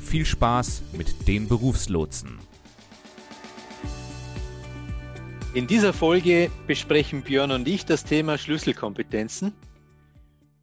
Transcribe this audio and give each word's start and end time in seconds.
viel 0.00 0.24
Spaß 0.24 0.82
mit 0.92 1.28
den 1.28 1.48
Berufslotsen. 1.48 2.38
In 5.52 5.66
dieser 5.66 5.92
Folge 5.92 6.50
besprechen 6.66 7.22
Björn 7.22 7.50
und 7.50 7.66
ich 7.66 7.84
das 7.84 8.04
Thema 8.04 8.38
Schlüsselkompetenzen 8.38 9.52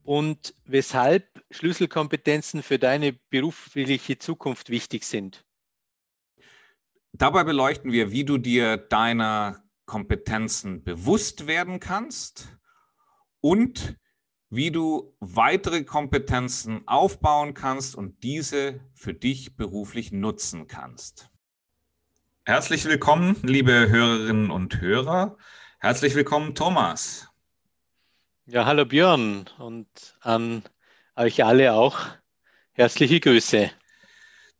und 0.04 0.55
weshalb 0.66 1.27
Schlüsselkompetenzen 1.52 2.63
für 2.63 2.80
deine 2.80 3.13
berufliche 3.30 4.18
Zukunft 4.18 4.70
wichtig 4.70 5.04
sind. 5.04 5.44
Dabei 7.12 7.44
beleuchten 7.44 7.91
wir, 7.91 8.12
wie 8.12 8.24
du 8.24 8.38
dir 8.38 8.77
deiner 8.77 9.63
Kompetenzen 9.85 10.84
bewusst 10.84 11.48
werden 11.48 11.80
kannst 11.80 12.58
und 13.41 13.98
wie 14.50 14.72
du 14.72 15.14
weitere 15.20 15.84
Kompetenzen 15.84 16.88
aufbauen 16.88 17.54
kannst 17.54 17.96
und 17.96 18.24
diese 18.24 18.80
für 18.94 19.14
dich 19.14 19.58
beruflich 19.58 20.12
nutzen 20.12 20.68
kannst. 20.68 21.30
Herzlich 22.46 22.86
willkommen, 22.86 23.36
liebe 23.44 23.90
Hörerinnen 23.90 24.49
und 24.49 24.80
Hörer. 24.80 25.38
Herzlich 25.80 26.16
willkommen, 26.16 26.55
Thomas. 26.55 27.27
Ja, 28.46 28.66
hallo 28.66 28.86
Björn 28.86 29.49
und 29.58 30.18
an 30.21 30.64
euch 31.18 31.43
alle 31.43 31.74
auch 31.74 31.99
herzliche 32.71 33.20
Grüße. 33.20 33.70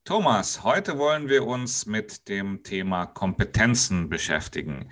Thomas, 0.04 0.64
heute 0.64 0.98
wollen 0.98 1.30
wir 1.30 1.46
uns 1.46 1.86
mit 1.86 2.28
dem 2.28 2.64
Thema 2.64 3.06
Kompetenzen 3.06 4.10
beschäftigen. 4.10 4.90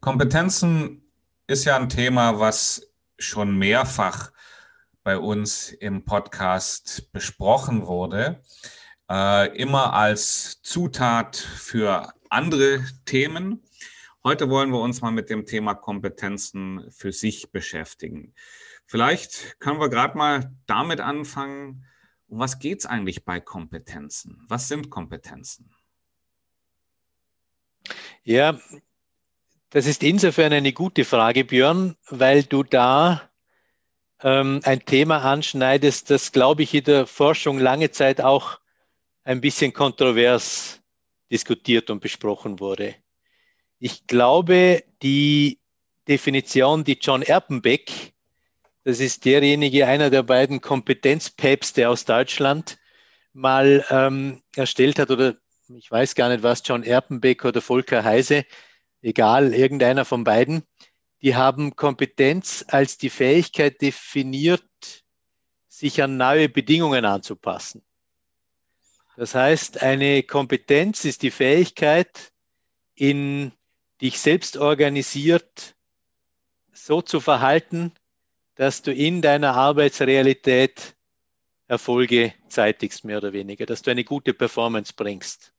Kompetenzen 0.00 1.02
ist 1.48 1.64
ja 1.64 1.76
ein 1.76 1.88
Thema, 1.88 2.38
was 2.38 2.92
schon 3.18 3.56
mehrfach 3.56 4.32
bei 5.02 5.18
uns 5.18 5.70
im 5.70 6.04
Podcast 6.04 7.12
besprochen 7.12 7.86
wurde, 7.86 8.42
äh, 9.08 9.56
immer 9.56 9.92
als 9.92 10.60
Zutat 10.62 11.36
für 11.36 12.12
andere 12.28 12.84
Themen. 13.04 13.62
Heute 14.24 14.50
wollen 14.50 14.70
wir 14.70 14.80
uns 14.80 15.00
mal 15.00 15.12
mit 15.12 15.30
dem 15.30 15.46
Thema 15.46 15.74
Kompetenzen 15.74 16.90
für 16.90 17.12
sich 17.12 17.52
beschäftigen. 17.52 18.34
Vielleicht 18.86 19.60
können 19.60 19.80
wir 19.80 19.88
gerade 19.88 20.18
mal 20.18 20.52
damit 20.66 21.00
anfangen, 21.00 21.84
um 22.28 22.40
was 22.40 22.58
geht 22.58 22.80
es 22.80 22.86
eigentlich 22.86 23.24
bei 23.24 23.40
Kompetenzen? 23.40 24.44
Was 24.48 24.68
sind 24.68 24.90
Kompetenzen? 24.90 25.70
Ja, 28.24 28.58
das 29.76 29.84
ist 29.84 30.02
insofern 30.02 30.54
eine 30.54 30.72
gute 30.72 31.04
Frage, 31.04 31.44
Björn, 31.44 31.96
weil 32.08 32.44
du 32.44 32.62
da 32.62 33.28
ähm, 34.22 34.62
ein 34.64 34.82
Thema 34.86 35.18
anschneidest, 35.18 36.08
das, 36.08 36.32
glaube 36.32 36.62
ich, 36.62 36.72
in 36.72 36.84
der 36.84 37.06
Forschung 37.06 37.58
lange 37.58 37.90
Zeit 37.90 38.22
auch 38.22 38.58
ein 39.22 39.42
bisschen 39.42 39.74
kontrovers 39.74 40.80
diskutiert 41.30 41.90
und 41.90 42.00
besprochen 42.00 42.58
wurde. 42.58 42.94
Ich 43.78 44.06
glaube, 44.06 44.82
die 45.02 45.58
Definition, 46.08 46.82
die 46.82 46.96
John 46.98 47.20
Erpenbeck, 47.20 48.14
das 48.84 48.98
ist 48.98 49.26
derjenige, 49.26 49.86
einer 49.86 50.08
der 50.08 50.22
beiden 50.22 50.62
Kompetenzpäpste 50.62 51.90
aus 51.90 52.06
Deutschland, 52.06 52.78
mal 53.34 53.84
ähm, 53.90 54.42
erstellt 54.56 54.98
hat, 54.98 55.10
oder 55.10 55.36
ich 55.68 55.90
weiß 55.90 56.14
gar 56.14 56.30
nicht 56.30 56.42
was, 56.42 56.62
John 56.64 56.82
Erpenbeck 56.82 57.44
oder 57.44 57.60
Volker 57.60 58.04
Heise, 58.04 58.46
egal, 59.06 59.54
irgendeiner 59.54 60.04
von 60.04 60.24
beiden, 60.24 60.64
die 61.22 61.36
haben 61.36 61.76
Kompetenz 61.76 62.64
als 62.68 62.98
die 62.98 63.08
Fähigkeit 63.08 63.80
definiert, 63.80 64.64
sich 65.68 66.02
an 66.02 66.16
neue 66.16 66.48
Bedingungen 66.48 67.04
anzupassen. 67.04 67.82
Das 69.16 69.34
heißt, 69.34 69.82
eine 69.82 70.22
Kompetenz 70.24 71.04
ist 71.04 71.22
die 71.22 71.30
Fähigkeit, 71.30 72.32
in 72.94 73.52
dich 74.00 74.18
selbst 74.18 74.56
organisiert 74.56 75.74
so 76.72 77.00
zu 77.00 77.20
verhalten, 77.20 77.92
dass 78.56 78.82
du 78.82 78.92
in 78.92 79.22
deiner 79.22 79.54
Arbeitsrealität 79.54 80.96
Erfolge 81.68 82.34
zeitigst, 82.48 83.04
mehr 83.04 83.18
oder 83.18 83.32
weniger, 83.32 83.66
dass 83.66 83.82
du 83.82 83.90
eine 83.90 84.04
gute 84.04 84.34
Performance 84.34 84.92
bringst. 84.94 85.52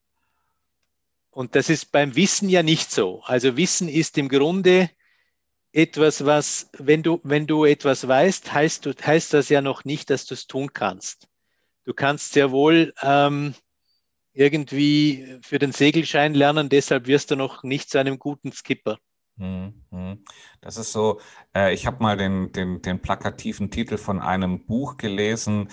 Und 1.38 1.54
das 1.54 1.70
ist 1.70 1.92
beim 1.92 2.16
Wissen 2.16 2.48
ja 2.48 2.64
nicht 2.64 2.90
so. 2.90 3.22
Also 3.22 3.56
Wissen 3.56 3.88
ist 3.88 4.18
im 4.18 4.28
Grunde 4.28 4.90
etwas, 5.70 6.26
was, 6.26 6.68
wenn 6.76 7.04
du, 7.04 7.20
wenn 7.22 7.46
du 7.46 7.64
etwas 7.64 8.08
weißt, 8.08 8.52
heißt, 8.52 9.06
heißt 9.06 9.34
das 9.34 9.48
ja 9.48 9.60
noch 9.60 9.84
nicht, 9.84 10.10
dass 10.10 10.26
du 10.26 10.34
es 10.34 10.48
tun 10.48 10.72
kannst. 10.72 11.28
Du 11.84 11.94
kannst 11.94 12.32
sehr 12.32 12.50
wohl 12.50 12.92
ähm, 13.02 13.54
irgendwie 14.32 15.38
für 15.40 15.60
den 15.60 15.70
Segelschein 15.70 16.34
lernen, 16.34 16.70
deshalb 16.70 17.06
wirst 17.06 17.30
du 17.30 17.36
noch 17.36 17.62
nicht 17.62 17.88
zu 17.88 17.98
einem 17.98 18.18
guten 18.18 18.50
Skipper. 18.50 18.98
Hm, 19.36 19.84
hm. 19.92 20.24
Das 20.60 20.76
ist 20.76 20.90
so, 20.90 21.20
äh, 21.54 21.72
ich 21.72 21.86
habe 21.86 22.02
mal 22.02 22.16
den, 22.16 22.50
den, 22.50 22.82
den 22.82 23.00
plakativen 23.00 23.70
Titel 23.70 23.96
von 23.96 24.20
einem 24.20 24.66
Buch 24.66 24.96
gelesen, 24.96 25.68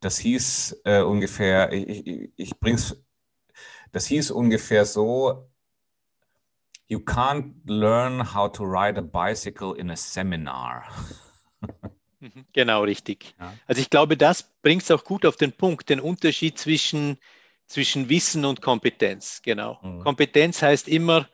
das 0.00 0.16
hieß 0.16 0.80
äh, 0.86 1.02
ungefähr, 1.02 1.74
ich, 1.74 2.06
ich, 2.06 2.32
ich 2.36 2.58
bring's 2.58 2.96
das 3.92 4.06
hieß 4.06 4.30
ungefähr 4.30 4.84
so, 4.84 5.46
You 6.88 6.98
can't 6.98 7.54
learn 7.66 8.34
how 8.34 8.50
to 8.50 8.64
ride 8.64 8.98
a 8.98 9.02
bicycle 9.02 9.78
in 9.78 9.90
a 9.90 9.96
seminar. 9.96 10.84
Mhm, 12.22 12.44
genau, 12.52 12.82
richtig. 12.82 13.34
Ja. 13.40 13.56
Also 13.66 13.80
ich 13.80 13.88
glaube, 13.88 14.14
das 14.14 14.42
bringt 14.60 14.82
es 14.82 14.90
auch 14.90 15.04
gut 15.04 15.24
auf 15.24 15.36
den 15.36 15.52
Punkt, 15.52 15.88
den 15.88 16.00
Unterschied 16.00 16.58
zwischen, 16.58 17.16
zwischen 17.66 18.10
Wissen 18.10 18.44
und 18.44 18.60
Kompetenz. 18.60 19.40
Genau. 19.42 19.78
Mhm. 19.82 20.00
Kompetenz 20.00 20.60
heißt 20.60 20.86
immer, 20.88 21.30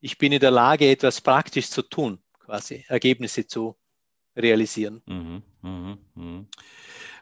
ich 0.00 0.18
bin 0.18 0.32
in 0.32 0.40
der 0.40 0.50
Lage, 0.50 0.90
etwas 0.90 1.22
praktisch 1.22 1.70
zu 1.70 1.80
tun, 1.80 2.18
quasi 2.38 2.84
Ergebnisse 2.88 3.46
zu 3.46 3.76
realisieren. 4.36 5.02
Mhm, 5.06 5.42
mh, 5.62 5.98
mh. 6.14 6.44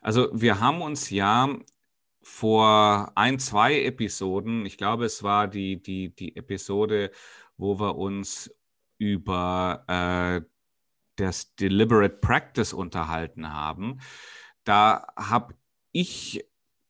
Also 0.03 0.28
wir 0.33 0.59
haben 0.59 0.83
uns 0.83 1.11
ja 1.11 1.56
vor 2.24 3.12
ein, 3.16 3.38
zwei 3.38 3.82
Episoden, 3.82 4.64
ich 4.66 4.78
glaube, 4.78 5.04
es 5.04 5.22
war 5.22 5.46
die, 5.46 5.80
die, 5.82 6.14
die 6.14 6.36
Episode, 6.36 7.10
wo 7.56 7.78
wir 7.78 7.96
uns 7.96 8.50
über 8.98 9.84
äh, 9.88 10.48
das 11.16 11.54
Deliberate 11.56 12.16
Practice 12.16 12.72
unterhalten 12.72 13.52
haben. 13.52 14.00
Da 14.64 15.06
habe 15.16 15.54
ich 15.92 16.44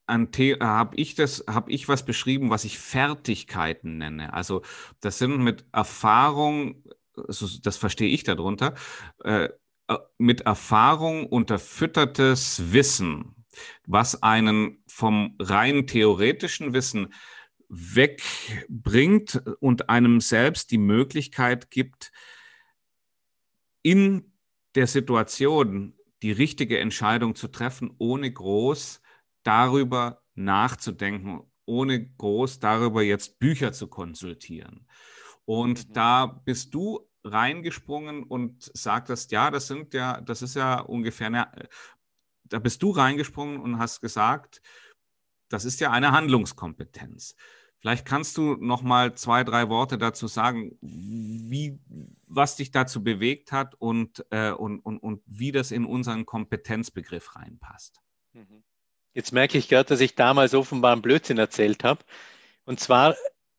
habe 0.06 0.96
ich 0.96 1.14
das, 1.14 1.44
habe 1.48 1.70
ich 1.72 1.88
was 1.88 2.04
beschrieben, 2.04 2.50
was 2.50 2.64
ich 2.64 2.78
Fertigkeiten 2.78 3.96
nenne. 3.98 4.34
Also 4.34 4.62
das 5.00 5.18
sind 5.18 5.42
mit 5.42 5.64
Erfahrung, 5.72 6.84
das 7.16 7.76
verstehe 7.78 8.10
ich 8.10 8.22
darunter, 8.22 8.74
äh, 9.24 9.48
äh, 9.88 9.98
mit 10.18 10.42
Erfahrung 10.42 11.26
unterfüttertes 11.26 12.72
Wissen 12.72 13.44
was 13.87 14.22
einen 14.22 14.82
vom 14.87 15.37
rein 15.38 15.87
theoretischen 15.87 16.73
Wissen 16.73 17.12
wegbringt 17.69 19.43
und 19.61 19.88
einem 19.88 20.20
selbst 20.20 20.70
die 20.70 20.78
Möglichkeit 20.78 21.70
gibt, 21.70 22.12
in 23.82 24.32
der 24.75 24.87
Situation 24.87 25.94
die 26.23 26.32
richtige 26.32 26.78
Entscheidung 26.78 27.34
zu 27.34 27.49
treffen, 27.49 27.94
ohne 27.99 28.32
groß 28.32 29.00
darüber 29.43 30.23
nachzudenken, 30.34 31.40
ohne 31.67 32.08
groß 32.08 32.61
darüber 32.61 33.02
jetzt 33.02 33.38
Bücher 33.38 33.73
zu 33.73 33.88
konsultieren. 33.88 34.87
Und 35.44 35.88
mhm. 35.88 35.93
da 35.93 36.26
bist 36.26 36.75
du 36.75 37.06
reingesprungen 37.25 38.23
und 38.23 38.70
sagtest, 38.75 39.32
ja, 39.32 39.50
das 39.50 39.67
sind 39.67 39.94
ja, 39.94 40.20
das 40.20 40.43
ist 40.43 40.56
ja 40.56 40.81
ungefähr 40.81 41.28
eine 41.28 41.69
da 42.54 42.60
bist 42.60 42.84
du 42.84 42.92
reingesprungen 42.92 43.60
und 43.60 43.80
hast 43.80 44.00
gesagt, 44.00 44.62
das 45.48 45.64
ist 45.64 45.80
ja 45.80 45.90
eine 45.90 46.12
Handlungskompetenz. 46.12 47.34
Vielleicht 47.80 48.06
kannst 48.06 48.36
du 48.36 48.54
noch 48.60 48.82
mal 48.82 49.14
zwei, 49.14 49.42
drei 49.42 49.68
Worte 49.68 49.98
dazu 49.98 50.28
sagen, 50.28 50.78
wie, 50.80 51.80
was 52.28 52.54
dich 52.54 52.70
dazu 52.70 53.02
bewegt 53.02 53.50
hat 53.50 53.74
und, 53.74 54.24
äh, 54.30 54.52
und, 54.52 54.78
und, 54.78 54.98
und 55.00 55.22
wie 55.26 55.50
das 55.50 55.72
in 55.72 55.84
unseren 55.84 56.26
Kompetenzbegriff 56.26 57.34
reinpasst. 57.34 58.00
Mhm. 58.34 58.62
Jetzt 59.14 59.32
merke 59.32 59.58
ich 59.58 59.68
gerade, 59.68 59.88
dass 59.88 60.00
ich 60.00 60.14
damals 60.14 60.54
offenbar 60.54 60.92
einen 60.92 61.02
Blödsinn 61.02 61.38
erzählt 61.38 61.82
habe. 61.82 62.04
Und 62.64 62.78
zwar 62.78 63.16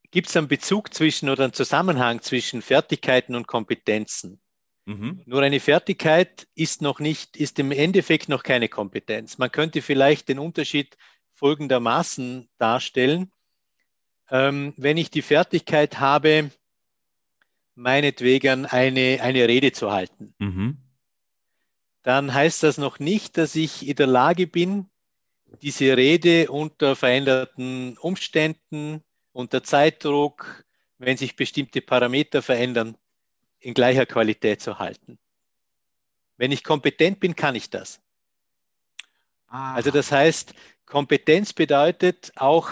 gibt 0.09 0.29
es 0.29 0.37
einen 0.37 0.47
Bezug 0.47 0.93
zwischen 0.93 1.27
oder 1.27 1.43
einen 1.43 1.53
Zusammenhang 1.53 2.21
zwischen 2.21 2.61
Fertigkeiten 2.61 3.35
und 3.35 3.45
Kompetenzen. 3.45 4.39
Mhm. 4.85 5.21
Nur 5.25 5.41
eine 5.41 5.59
Fertigkeit 5.59 6.47
ist 6.53 6.81
noch 6.81 6.99
nicht, 6.99 7.37
ist 7.37 7.57
im 7.59 7.71
Endeffekt 7.71 8.29
noch 8.29 8.43
keine 8.43 8.69
Kompetenz. 8.69 9.37
Man 9.37 9.51
könnte 9.51 9.81
vielleicht 9.81 10.29
den 10.29 10.39
Unterschied 10.39 10.95
folgendermaßen 11.33 12.47
darstellen. 12.57 13.31
Ähm, 14.29 14.73
wenn 14.77 14.97
ich 14.97 15.09
die 15.09 15.23
Fertigkeit 15.23 15.99
habe, 15.99 16.51
meinetwegen 17.73 18.65
eine, 18.65 19.19
eine 19.21 19.47
Rede 19.47 19.71
zu 19.71 19.91
halten, 19.91 20.33
mhm. 20.39 20.77
dann 22.03 22.33
heißt 22.33 22.63
das 22.63 22.77
noch 22.77 22.99
nicht, 22.99 23.37
dass 23.37 23.55
ich 23.55 23.87
in 23.87 23.95
der 23.95 24.07
Lage 24.07 24.47
bin, 24.47 24.87
diese 25.61 25.97
Rede 25.97 26.51
unter 26.51 26.95
veränderten 26.95 27.97
Umständen, 27.97 29.03
unter 29.31 29.63
Zeitdruck, 29.63 30.65
wenn 30.97 31.17
sich 31.17 31.35
bestimmte 31.35 31.81
Parameter 31.81 32.41
verändern, 32.41 32.97
in 33.65 33.73
gleicher 33.73 34.05
Qualität 34.05 34.61
zu 34.61 34.77
halten. 34.77 35.17
Wenn 36.37 36.51
ich 36.51 36.63
kompetent 36.63 37.19
bin, 37.19 37.35
kann 37.35 37.55
ich 37.55 37.71
das. 37.71 37.99
Ah. 39.47 39.73
Also 39.73 39.89
das 39.89 40.11
heißt, 40.11 40.53
Kompetenz 40.85 41.51
bedeutet 41.51 42.31
auch, 42.35 42.69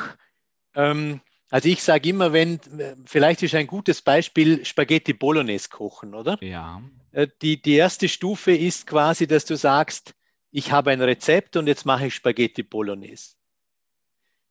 ähm, 0.75 1.19
also 1.49 1.67
ich 1.67 1.81
sage 1.81 2.09
immer, 2.09 2.31
wenn, 2.31 2.59
vielleicht 3.05 3.41
ist 3.41 3.55
ein 3.55 3.65
gutes 3.65 4.03
Beispiel 4.03 4.63
Spaghetti 4.65 5.13
Bolognese 5.13 5.69
kochen, 5.69 6.13
oder? 6.13 6.37
Ja. 6.41 6.83
Äh, 7.11 7.27
die, 7.41 7.59
die 7.59 7.73
erste 7.73 8.07
Stufe 8.07 8.55
ist 8.55 8.85
quasi, 8.85 9.25
dass 9.25 9.45
du 9.45 9.55
sagst, 9.57 10.13
ich 10.51 10.71
habe 10.71 10.91
ein 10.91 11.01
Rezept 11.01 11.55
und 11.57 11.65
jetzt 11.65 11.87
mache 11.87 12.07
ich 12.07 12.13
Spaghetti 12.13 12.61
Bolognese. 12.61 13.33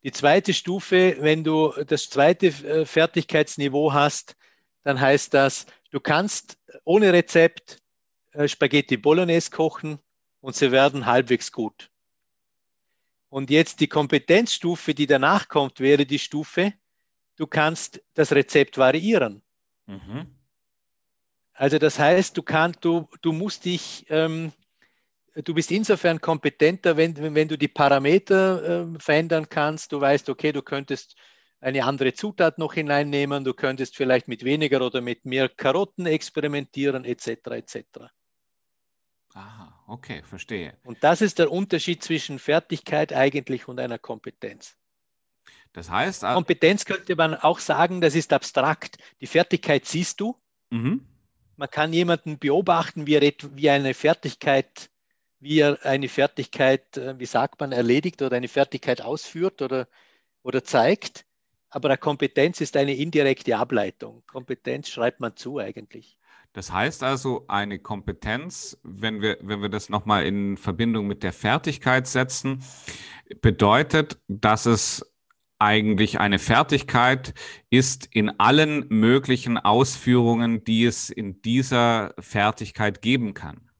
Die 0.03 0.11
zweite 0.11 0.53
Stufe, 0.53 1.19
wenn 1.21 1.45
du 1.45 1.73
das 1.87 2.11
zweite 2.11 2.49
äh, 2.49 2.85
Fertigkeitsniveau 2.85 3.93
hast, 3.93 4.35
dann 4.85 5.01
heißt 5.01 5.33
das, 5.35 5.67
du 5.91 6.01
kannst 6.01 6.59
ohne 6.85 7.13
Rezept 7.13 7.79
äh, 8.33 8.49
Spaghetti 8.49 8.97
Bolognese 8.97 9.51
kochen 9.51 9.99
und 10.41 10.57
sie 10.57 10.73
werden 10.73 11.07
halbwegs 11.07 11.53
gut. 11.53 11.91
Und 13.29 13.51
jetzt 13.51 13.81
die 13.81 13.89
Kompetenzstufe, 13.89 14.95
die 14.95 15.07
danach 15.07 15.49
kommt, 15.49 15.81
wäre 15.81 16.05
die 16.05 16.19
Stufe, 16.19 16.75
du 17.37 17.47
kannst 17.47 18.03
das 18.15 18.33
Rezept 18.33 18.77
variieren. 18.77 19.43
Mhm. 19.87 20.27
Also 21.55 21.79
das 21.79 21.99
heißt, 21.99 22.37
du, 22.37 22.43
kannst, 22.43 22.85
du, 22.85 23.09
du 23.23 23.33
musst 23.33 23.65
dich 23.65 24.05
ähm, 24.09 24.53
du 25.35 25.55
bist 25.55 25.71
insofern 25.71 26.21
kompetenter, 26.21 26.97
wenn, 26.97 27.35
wenn 27.35 27.49
du 27.49 27.57
die 27.57 27.69
Parameter 27.69 28.93
äh, 28.95 28.99
verändern 28.99 29.49
kannst. 29.49 29.93
Du 29.93 30.01
weißt, 30.01 30.29
okay, 30.29 30.53
du 30.53 30.63
könntest 30.63 31.17
eine 31.63 31.85
andere 31.85 32.13
Zutat 32.13 32.59
noch 32.59 32.75
hineinnehmen, 32.75 33.45
du 33.45 33.55
könntest 33.55 33.97
vielleicht 33.97 34.29
mit 34.29 34.45
weniger 34.45 34.85
oder 34.85 35.01
mit 35.01 35.25
mehr 35.25 35.49
Karotten 35.49 36.05
experimentieren, 36.05 37.05
etc. 37.05 37.29
etc. 37.53 37.77
Aha, 39.33 39.83
okay, 39.87 40.23
verstehe. 40.25 40.77
Und 40.85 41.03
das 41.03 41.23
ist 41.23 41.39
der 41.39 41.51
Unterschied 41.51 42.03
zwischen 42.03 42.39
Fertigkeit 42.39 43.15
eigentlich 43.15 43.69
und 43.69 43.81
einer 43.81 43.99
Kompetenz. 43.99 44.77
Das 45.73 45.89
heißt, 45.89 46.23
Kompetenz 46.23 46.85
könnte 46.85 47.17
man 47.17 47.35
auch 47.35 47.59
sagen, 47.59 48.03
das 48.03 48.15
ist 48.15 48.35
abstrakt. 48.35 48.99
Die 49.23 49.27
Fertigkeit 49.27 49.87
siehst 49.87 50.21
du. 50.21 50.37
Mhm. 50.69 51.07
Man 51.57 51.71
kann 51.71 51.95
jemanden 51.95 52.39
beobachten, 52.39 53.07
wie, 53.07 53.15
er, 53.15 53.33
wie 53.55 53.71
eine 53.71 53.95
Fertigkeit 53.95 54.91
wie 55.43 55.59
er 55.59 55.85
eine 55.85 56.09
Fertigkeit, 56.09 56.97
äh, 56.97 57.19
wie 57.19 57.27
sagt 57.27 57.61
man, 57.61 57.73
erledigt 57.73 58.23
oder 58.23 58.37
eine 58.37 58.49
Fertigkeit 58.49 59.03
ausführt 59.03 59.61
oder, 59.61 59.89
oder 60.45 60.63
zeigt. 60.63 61.27
Aber 61.75 61.89
eine 61.89 61.97
Kompetenz 61.97 62.61
ist 62.61 62.77
eine 62.77 62.95
indirekte 62.95 63.57
Ableitung. 63.57 64.23
Kompetenz 64.27 64.91
schreibt 64.91 65.21
man 65.21 65.37
zu 65.37 65.59
eigentlich. 65.59 66.19
Das 66.53 66.71
heißt 66.71 67.03
also, 67.03 67.47
eine 67.49 67.79
Kompetenz, 67.79 68.79
wenn 68.83 69.23
wir, 69.23 69.39
wenn 69.41 69.63
wir 69.63 69.71
das 69.71 69.89
nochmal 69.89 70.27
in 70.27 70.59
Verbindung 70.59 71.07
mit 71.07 71.23
der 71.23 71.33
Fertigkeit 71.33 72.07
setzen, 72.07 72.63
bedeutet, 73.41 74.19
dass 74.29 74.67
es 74.67 75.11
eigentlich 75.59 76.21
eine 76.21 76.39
Fertigkeit 76.39 77.33
ist 77.71 78.07
in 78.13 78.39
allen 78.39 78.87
möglichen 78.91 79.57
Ausführungen, 79.57 80.65
die 80.65 80.85
es 80.85 81.09
in 81.09 81.41
dieser 81.41 82.15
Fertigkeit 82.19 83.01
geben 83.01 83.33
kann. 83.33 83.71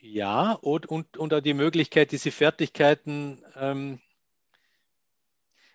Ja, 0.00 0.52
und, 0.52 0.86
und, 0.86 1.18
und 1.18 1.34
auch 1.34 1.42
die 1.42 1.52
Möglichkeit, 1.52 2.12
diese 2.12 2.30
Fertigkeiten, 2.30 3.44
ähm, 3.54 4.00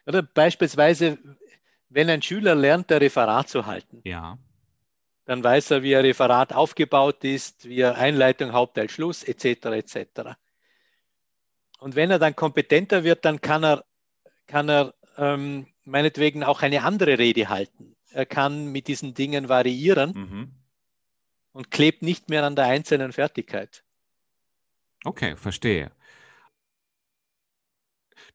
oder 0.06 0.22
beispielsweise, 0.22 1.18
wenn 1.90 2.10
ein 2.10 2.22
Schüler 2.22 2.56
lernt, 2.56 2.92
ein 2.92 2.98
Referat 2.98 3.50
zu 3.50 3.66
halten, 3.66 4.02
ja. 4.04 4.38
dann 5.26 5.44
weiß 5.44 5.72
er, 5.72 5.84
wie 5.84 5.96
ein 5.96 6.06
Referat 6.06 6.54
aufgebaut 6.54 7.24
ist, 7.24 7.68
wie 7.68 7.80
er 7.80 7.98
Einleitung, 7.98 8.54
Hauptteil, 8.54 8.90
Schluss, 8.90 9.24
etc. 9.24 9.66
etc. 9.66 10.32
Und 11.80 11.96
wenn 11.96 12.12
er 12.12 12.20
dann 12.20 12.36
kompetenter 12.36 13.04
wird, 13.04 13.26
dann 13.26 13.42
kann 13.42 13.64
er, 13.64 13.86
kann 14.48 14.70
er 14.70 14.94
ähm, 15.18 15.68
meinetwegen 15.84 16.44
auch 16.44 16.62
eine 16.62 16.84
andere 16.84 17.18
Rede 17.20 17.50
halten. 17.50 17.96
Er 18.12 18.26
kann 18.26 18.68
mit 18.68 18.88
diesen 18.88 19.14
Dingen 19.14 19.50
variieren 19.50 20.12
mhm. 20.14 20.52
und 21.52 21.72
klebt 21.72 22.02
nicht 22.02 22.30
mehr 22.30 22.44
an 22.44 22.56
der 22.56 22.66
einzelnen 22.66 23.12
Fertigkeit. 23.12 23.84
Okay, 25.04 25.36
verstehe. 25.36 25.92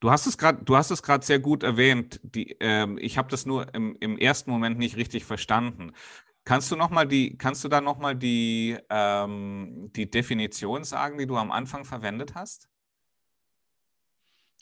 Du 0.01 0.11
hast 0.11 0.27
es 0.27 0.39
gerade, 0.39 0.65
du 0.65 0.77
hast 0.77 0.91
es 0.91 1.03
gerade 1.03 1.25
sehr 1.25 1.41
gut 1.41 1.63
erwähnt. 1.63 2.21
Die, 2.23 2.57
ähm, 2.61 2.99
ich 3.01 3.19
habe 3.19 3.29
das 3.31 3.47
nur 3.47 3.73
im, 3.75 3.97
im 4.01 4.17
ersten 4.19 4.51
Moment 4.51 4.79
nicht 4.79 4.97
richtig 4.97 5.25
verstanden. 5.25 5.93
Kannst 6.45 6.71
du 6.71 6.77
noch 6.77 6.91
mal 6.91 7.07
die, 7.07 7.37
kannst 7.37 7.65
du 7.65 7.69
da 7.69 7.81
noch 7.81 7.99
mal 7.99 8.15
die, 8.15 8.79
ähm, 8.89 9.91
die 9.95 10.11
Definition 10.11 10.85
sagen, 10.85 11.19
die 11.19 11.27
du 11.27 11.37
am 11.37 11.51
Anfang 11.51 11.85
verwendet 11.85 12.35
hast? 12.35 12.69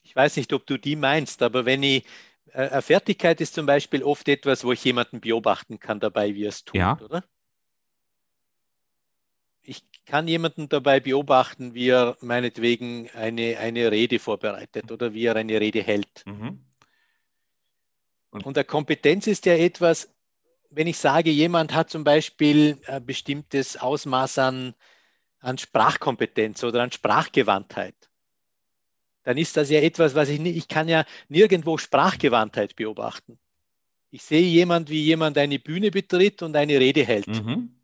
Ich 0.03 0.17
weiß 0.17 0.37
nicht, 0.37 0.53
ob 0.53 0.67
du 0.67 0.79
die 0.79 0.97
meinst, 0.97 1.43
aber 1.43 1.65
wenn 1.65 1.83
ich 1.83 2.05
äh, 2.53 2.81
Fertigkeit 2.81 3.41
ist 3.41 3.55
zum 3.55 3.67
Beispiel 3.67 4.03
oft 4.03 4.29
etwas, 4.29 4.65
wo 4.65 4.73
ich 4.73 4.83
jemanden 4.85 5.21
beobachten 5.21 5.79
kann 5.79 6.00
dabei, 6.00 6.35
wie 6.35 6.44
er 6.44 6.49
es 6.49 6.65
tut, 6.65 6.77
ja. 6.77 6.99
oder? 7.00 7.23
Ich 9.66 9.84
kann 10.06 10.28
jemanden 10.28 10.68
dabei 10.68 11.00
beobachten, 11.00 11.74
wie 11.74 11.88
er 11.88 12.16
meinetwegen 12.20 13.10
eine, 13.10 13.58
eine 13.58 13.90
Rede 13.90 14.18
vorbereitet 14.18 14.92
oder 14.92 15.12
wie 15.12 15.24
er 15.24 15.37
eine 15.37 15.61
Rede 15.61 15.82
hält. 15.82 16.25
Mhm. 16.26 16.64
Und, 18.30 18.46
Und 18.46 18.56
der 18.56 18.64
Kompetenz 18.64 19.26
ist 19.26 19.46
ja 19.46 19.54
etwas, 19.54 20.08
wenn 20.70 20.87
ich 20.87 20.99
sage, 20.99 21.30
jemand 21.30 21.75
hat 21.75 21.90
zum 21.90 22.04
Beispiel 22.04 22.78
ein 22.87 23.04
bestimmtes 23.04 23.76
Ausmaß 23.76 24.38
an, 24.38 24.75
an 25.40 25.58
Sprachkompetenz 25.58 26.62
oder 26.64 26.82
an 26.82 26.92
Sprachgewandtheit, 26.92 27.94
dann 29.25 29.38
ist 29.38 29.56
das 29.56 29.70
ja 29.70 29.80
etwas, 29.80 30.14
was 30.14 30.28
ich 30.28 30.38
nicht, 30.38 30.56
ich 30.56 30.68
kann 30.68 30.88
ja 30.88 31.04
nirgendwo 31.28 31.78
Sprachgewandtheit 31.78 32.76
beobachten. 32.76 33.38
Ich 34.11 34.23
sehe 34.23 34.46
jemand, 34.46 34.88
wie 34.88 35.02
jemand 35.02 35.37
eine 35.37 35.58
Bühne 35.58 35.90
betritt 35.90 36.42
und 36.42 36.54
eine 36.56 36.78
Rede 36.78 37.04
hält. 37.04 37.26
Mhm 37.26 37.76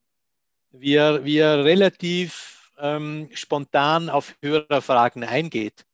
wie 0.73 0.95
er, 0.95 1.25
wie 1.25 1.39
er 1.39 1.65
relativ 1.65 2.71
ähm, 2.79 3.29
spontan 3.35 4.09
auf 4.09 4.35
Hörerfragen 4.43 5.25
eingeht. 5.25 5.85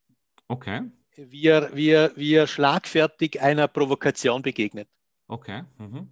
Okay. 0.49 0.83
Wie 1.17 1.47
er, 1.47 1.75
wie, 1.75 1.91
er, 1.91 2.17
wie 2.17 2.35
er 2.35 2.47
schlagfertig 2.47 3.41
einer 3.41 3.69
Provokation 3.69 4.43
begegnet. 4.43 4.89
Okay. 5.27 5.63
Mhm. 5.79 6.09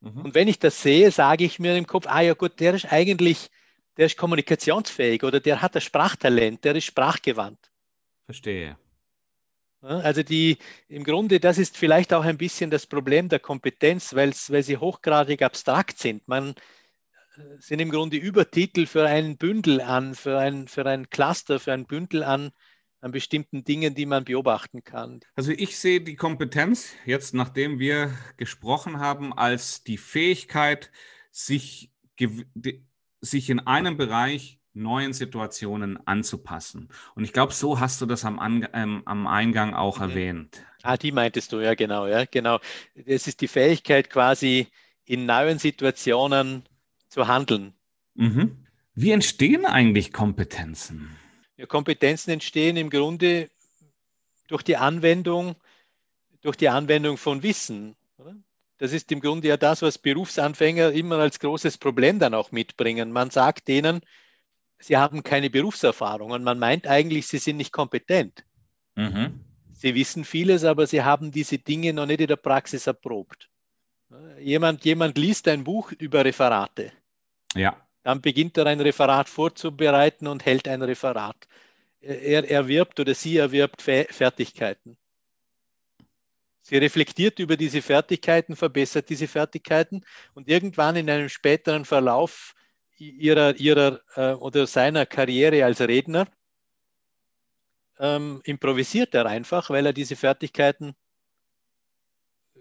Mhm. 0.00 0.22
Und 0.22 0.34
wenn 0.34 0.48
ich 0.48 0.58
das 0.58 0.82
sehe, 0.82 1.10
sage 1.10 1.44
ich 1.44 1.58
mir 1.58 1.76
im 1.76 1.86
Kopf, 1.86 2.06
ah 2.06 2.20
ja 2.20 2.34
gut, 2.34 2.60
der 2.60 2.74
ist 2.74 2.92
eigentlich, 2.92 3.50
der 3.96 4.06
ist 4.06 4.16
kommunikationsfähig 4.16 5.24
oder 5.24 5.40
der 5.40 5.62
hat 5.62 5.74
das 5.74 5.84
Sprachtalent, 5.84 6.64
der 6.64 6.76
ist 6.76 6.84
sprachgewandt. 6.84 7.70
Verstehe. 8.26 8.76
Also 9.82 10.22
die, 10.22 10.58
im 10.88 11.04
Grunde, 11.04 11.40
das 11.40 11.56
ist 11.56 11.76
vielleicht 11.76 12.12
auch 12.12 12.24
ein 12.24 12.36
bisschen 12.36 12.70
das 12.70 12.86
Problem 12.86 13.30
der 13.30 13.38
Kompetenz, 13.38 14.14
weil 14.14 14.34
sie 14.34 14.76
hochgradig 14.76 15.40
abstrakt 15.40 15.98
sind. 15.98 16.28
Man, 16.28 16.54
sind 17.58 17.80
im 17.80 17.90
Grunde 17.90 18.16
Übertitel 18.16 18.86
für 18.86 19.06
ein 19.06 19.36
Bündel 19.36 19.80
an, 19.80 20.14
für 20.14 20.38
ein, 20.38 20.68
für 20.68 20.86
ein 20.86 21.10
Cluster, 21.10 21.60
für 21.60 21.72
ein 21.72 21.86
Bündel 21.86 22.22
an, 22.22 22.50
an 23.00 23.12
bestimmten 23.12 23.64
Dingen, 23.64 23.94
die 23.94 24.06
man 24.06 24.24
beobachten 24.24 24.84
kann. 24.84 25.20
Also 25.34 25.52
ich 25.52 25.78
sehe 25.78 26.00
die 26.00 26.16
Kompetenz 26.16 26.92
jetzt, 27.06 27.34
nachdem 27.34 27.78
wir 27.78 28.12
gesprochen 28.36 28.98
haben, 28.98 29.32
als 29.32 29.84
die 29.84 29.98
Fähigkeit, 29.98 30.90
sich, 31.30 31.90
sich 33.20 33.50
in 33.50 33.60
einem 33.60 33.96
Bereich 33.96 34.58
neuen 34.72 35.12
Situationen 35.12 35.98
anzupassen. 36.06 36.88
Und 37.14 37.24
ich 37.24 37.32
glaube, 37.32 37.52
so 37.52 37.80
hast 37.80 38.00
du 38.00 38.06
das 38.06 38.24
am, 38.24 38.66
ähm, 38.72 39.02
am 39.04 39.26
Eingang 39.26 39.74
auch 39.74 39.98
mhm. 39.98 40.10
erwähnt. 40.10 40.64
Ah, 40.82 40.96
die 40.96 41.12
meintest 41.12 41.52
du, 41.52 41.60
ja, 41.60 41.74
genau, 41.74 42.06
ja, 42.06 42.24
genau. 42.24 42.60
Es 42.94 43.26
ist 43.26 43.40
die 43.40 43.48
Fähigkeit, 43.48 44.10
quasi 44.10 44.68
in 45.04 45.26
neuen 45.26 45.58
Situationen 45.58 46.64
zu 47.10 47.28
handeln. 47.28 47.74
Mhm. 48.14 48.64
Wie 48.94 49.10
entstehen 49.10 49.66
eigentlich 49.66 50.12
Kompetenzen? 50.12 51.16
Ja, 51.56 51.66
Kompetenzen 51.66 52.30
entstehen 52.30 52.76
im 52.76 52.88
Grunde 52.88 53.50
durch 54.48 54.62
die 54.62 54.76
Anwendung, 54.76 55.56
durch 56.40 56.56
die 56.56 56.68
Anwendung 56.68 57.18
von 57.18 57.42
Wissen. 57.42 57.96
Oder? 58.16 58.34
Das 58.78 58.92
ist 58.92 59.12
im 59.12 59.20
Grunde 59.20 59.48
ja 59.48 59.56
das, 59.56 59.82
was 59.82 59.98
Berufsanfänger 59.98 60.92
immer 60.92 61.18
als 61.18 61.38
großes 61.38 61.78
Problem 61.78 62.18
dann 62.18 62.34
auch 62.34 62.50
mitbringen. 62.50 63.12
Man 63.12 63.30
sagt 63.30 63.68
denen, 63.68 64.00
sie 64.78 64.96
haben 64.96 65.22
keine 65.22 65.50
Berufserfahrung 65.50 66.30
und 66.30 66.42
man 66.42 66.58
meint 66.58 66.86
eigentlich, 66.86 67.26
sie 67.26 67.38
sind 67.38 67.58
nicht 67.58 67.72
kompetent. 67.72 68.44
Mhm. 68.96 69.44
Sie 69.72 69.94
wissen 69.94 70.24
vieles, 70.24 70.64
aber 70.64 70.86
sie 70.86 71.02
haben 71.02 71.30
diese 71.30 71.58
Dinge 71.58 71.92
noch 71.92 72.06
nicht 72.06 72.20
in 72.20 72.26
der 72.26 72.36
Praxis 72.36 72.86
erprobt. 72.86 73.48
Jemand, 74.38 74.84
jemand 74.84 75.16
liest 75.16 75.46
ein 75.48 75.64
Buch 75.64 75.92
über 75.92 76.24
Referate. 76.24 76.92
Ja. 77.54 77.76
Dann 78.02 78.20
beginnt 78.20 78.56
er 78.56 78.66
ein 78.66 78.80
Referat 78.80 79.28
vorzubereiten 79.28 80.26
und 80.26 80.44
hält 80.46 80.68
ein 80.68 80.82
Referat. 80.82 81.48
Er 82.00 82.50
erwirbt 82.50 82.98
oder 82.98 83.14
sie 83.14 83.36
erwirbt 83.36 83.82
Fertigkeiten. 83.82 84.96
Sie 86.62 86.76
reflektiert 86.76 87.38
über 87.38 87.56
diese 87.56 87.82
Fertigkeiten, 87.82 88.56
verbessert 88.56 89.08
diese 89.10 89.26
Fertigkeiten 89.26 90.04
und 90.34 90.48
irgendwann 90.48 90.96
in 90.96 91.10
einem 91.10 91.28
späteren 91.28 91.84
Verlauf 91.84 92.54
ihrer, 92.96 93.56
ihrer 93.56 94.00
äh, 94.14 94.32
oder 94.34 94.66
seiner 94.66 95.04
Karriere 95.06 95.64
als 95.64 95.80
Redner 95.80 96.28
ähm, 97.98 98.40
improvisiert 98.44 99.14
er 99.14 99.26
einfach, 99.26 99.70
weil 99.70 99.86
er 99.86 99.92
diese 99.92 100.16
Fertigkeiten 100.16 100.94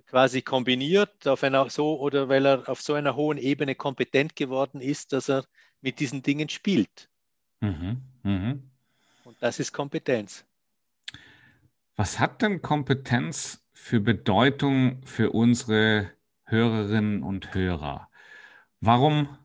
quasi 0.10 0.42
kombiniert 0.42 1.28
auf 1.28 1.44
einer 1.44 1.70
so 1.70 2.00
oder 2.00 2.30
weil 2.30 2.46
er 2.46 2.68
auf 2.68 2.82
so 2.82 2.94
einer 2.94 3.16
hohen 3.16 3.38
Ebene 3.38 3.76
kompetent 3.76 4.36
geworden 4.36 4.82
ist, 4.82 5.14
dass 5.14 5.30
er 5.30 5.46
mit 5.82 6.00
diesen 6.00 6.24
Dingen 6.24 6.50
spielt. 6.50 7.10
Mhm, 7.62 8.02
mh. 8.24 8.56
Und 9.24 9.38
das 9.40 9.60
ist 9.60 9.72
Kompetenz. 9.72 10.44
Was 11.96 12.20
hat 12.20 12.42
denn 12.42 12.62
Kompetenz 12.62 13.64
für 13.72 14.00
Bedeutung 14.00 15.02
für 15.06 15.32
unsere 15.32 16.12
Hörerinnen 16.46 17.22
und 17.22 17.54
Hörer? 17.54 18.10
Warum 18.82 19.38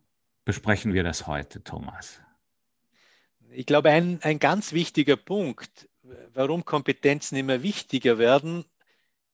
besprechen 0.45 0.95
wir 0.95 1.03
das 1.03 1.27
heute, 1.27 1.63
Thomas? 1.63 2.21
Ich 3.51 3.67
glaube, 3.67 3.91
ein, 3.91 4.21
ein 4.23 4.39
ganz 4.39 4.73
wichtiger 4.73 5.17
Punkt, 5.17 5.89
warum 6.33 6.65
Kompetenzen 6.65 7.37
immer 7.37 7.63
wichtiger 7.63 8.19
werden, 8.19 8.65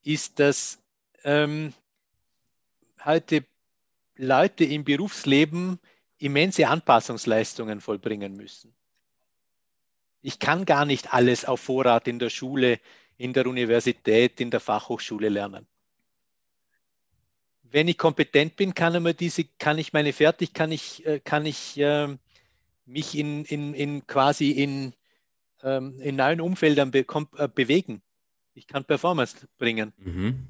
ist, 0.02 0.38
dass 0.40 0.80
ähm, 1.24 1.72
heute 3.04 3.44
Leute 4.16 4.64
im 4.64 4.84
Berufsleben 4.84 5.78
immense 6.18 6.68
Anpassungsleistungen 6.68 7.80
vollbringen 7.80 8.36
müssen. 8.36 8.74
Ich 10.22 10.38
kann 10.38 10.66
gar 10.66 10.84
nicht 10.84 11.14
alles 11.14 11.44
auf 11.44 11.60
Vorrat 11.60 12.06
in 12.06 12.18
der 12.18 12.30
Schule 12.30 12.78
in 13.16 13.32
der 13.32 13.46
Universität, 13.46 14.40
in 14.40 14.50
der 14.50 14.60
Fachhochschule 14.60 15.28
lernen. 15.28 15.66
Wenn 17.62 17.86
ich 17.86 17.98
kompetent 17.98 18.56
bin, 18.56 18.74
kann, 18.74 19.06
ich, 19.06 19.16
diese, 19.16 19.44
kann 19.44 19.78
ich 19.78 19.92
meine 19.92 20.12
Fertig, 20.12 20.54
kann 20.54 20.72
ich, 20.72 21.06
äh, 21.06 21.20
kann 21.20 21.46
ich 21.46 21.78
äh, 21.78 22.08
mich 22.86 23.16
in, 23.16 23.44
in, 23.44 23.74
in 23.74 24.06
quasi 24.06 24.50
in, 24.50 24.94
ähm, 25.62 26.00
in 26.00 26.16
neuen 26.16 26.40
Umfeldern 26.40 26.90
be 26.90 27.06
äh, 27.36 27.48
bewegen. 27.48 28.02
Ich 28.54 28.66
kann 28.66 28.84
Performance 28.84 29.46
bringen. 29.58 29.92
Mhm. 29.98 30.48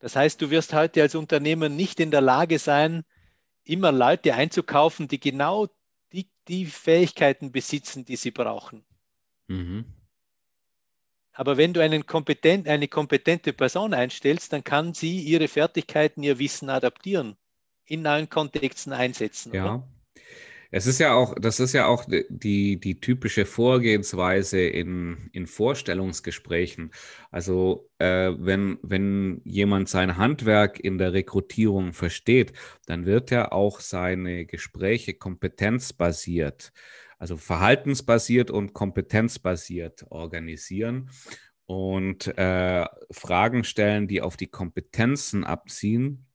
Das 0.00 0.16
heißt, 0.16 0.40
du 0.42 0.50
wirst 0.50 0.72
heute 0.72 1.02
als 1.02 1.14
Unternehmer 1.14 1.68
nicht 1.68 2.00
in 2.00 2.10
der 2.10 2.22
Lage 2.22 2.58
sein, 2.58 3.04
immer 3.64 3.92
Leute 3.92 4.34
einzukaufen, 4.34 5.06
die 5.06 5.20
genau 5.20 5.68
die, 6.12 6.28
die 6.48 6.66
Fähigkeiten 6.66 7.52
besitzen, 7.52 8.04
die 8.04 8.16
sie 8.16 8.30
brauchen. 8.30 8.84
Mhm. 9.46 9.84
Aber 11.32 11.56
wenn 11.56 11.72
du 11.72 11.80
einen 11.80 12.06
kompetent, 12.06 12.66
eine 12.66 12.88
kompetente 12.88 13.52
Person 13.52 13.94
einstellst, 13.94 14.52
dann 14.52 14.64
kann 14.64 14.94
sie 14.94 15.20
ihre 15.20 15.48
Fertigkeiten, 15.48 16.22
ihr 16.22 16.38
Wissen 16.38 16.70
adaptieren, 16.70 17.36
in 17.84 18.02
neuen 18.02 18.28
Kontexten 18.28 18.92
einsetzen. 18.92 19.54
Ja. 19.54 19.64
Oder? 19.64 19.88
Es 20.70 20.86
ist 20.86 21.00
ja 21.00 21.14
auch, 21.14 21.34
das 21.34 21.58
ist 21.58 21.72
ja 21.72 21.86
auch 21.86 22.04
die, 22.08 22.78
die 22.78 23.00
typische 23.00 23.44
Vorgehensweise 23.44 24.60
in, 24.60 25.28
in 25.32 25.46
Vorstellungsgesprächen. 25.46 26.92
Also 27.30 27.90
äh, 27.98 28.32
wenn, 28.38 28.78
wenn 28.82 29.40
jemand 29.44 29.88
sein 29.88 30.16
Handwerk 30.16 30.78
in 30.78 30.98
der 30.98 31.12
Rekrutierung 31.12 31.92
versteht, 31.92 32.52
dann 32.86 33.04
wird 33.04 33.32
er 33.32 33.52
auch 33.52 33.80
seine 33.80 34.46
Gespräche 34.46 35.14
kompetenzbasiert 35.14 36.72
also 37.20 37.36
verhaltensbasiert 37.36 38.50
und 38.50 38.72
kompetenzbasiert 38.72 40.06
organisieren 40.08 41.10
und 41.66 42.26
äh, 42.38 42.86
Fragen 43.10 43.62
stellen, 43.62 44.08
die 44.08 44.22
auf 44.22 44.38
die 44.38 44.46
Kompetenzen 44.46 45.44
abziehen, 45.44 46.26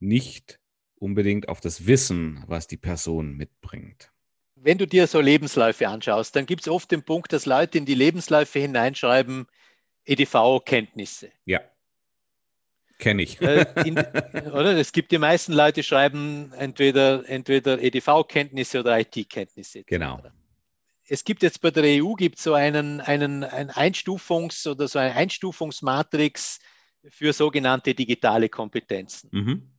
nicht 0.00 0.60
unbedingt 1.02 1.48
auf 1.48 1.60
das 1.60 1.86
Wissen, 1.86 2.44
was 2.46 2.66
die 2.66 2.76
Person 2.76 3.32
mitbringt. 3.34 4.10
Wenn 4.54 4.78
du 4.78 4.86
dir 4.86 5.08
so 5.08 5.20
Lebensläufe 5.20 5.88
anschaust, 5.88 6.36
dann 6.36 6.46
gibt 6.46 6.62
es 6.62 6.68
oft 6.68 6.90
den 6.90 7.02
Punkt, 7.02 7.32
dass 7.32 7.46
Leute 7.46 7.78
in 7.78 7.84
die 7.84 7.94
Lebensläufe 7.94 8.60
hineinschreiben, 8.60 9.46
EDV-Kenntnisse. 10.04 11.32
Ja. 11.44 11.60
Kenne 12.98 13.22
ich. 13.22 13.40
In, 13.84 13.98
oder? 13.98 14.76
Es 14.76 14.92
gibt 14.92 15.10
die 15.10 15.18
meisten 15.18 15.52
Leute, 15.52 15.82
schreiben 15.82 16.52
entweder, 16.52 17.28
entweder 17.28 17.82
EDV-Kenntnisse 17.82 18.78
oder 18.80 19.00
IT-Kenntnisse. 19.00 19.82
Genau. 19.82 20.22
Es 21.08 21.24
gibt 21.24 21.42
jetzt 21.42 21.60
bei 21.60 21.72
der 21.72 22.02
EU 22.02 22.14
gibt 22.14 22.38
so 22.38 22.54
einen, 22.54 23.00
einen, 23.00 23.42
einen 23.42 23.70
Einstufungs- 23.70 24.68
oder 24.68 24.86
so 24.86 25.00
eine 25.00 25.14
Einstufungsmatrix 25.16 26.60
für 27.08 27.32
sogenannte 27.32 27.94
digitale 27.94 28.48
Kompetenzen. 28.48 29.28
Mhm. 29.32 29.71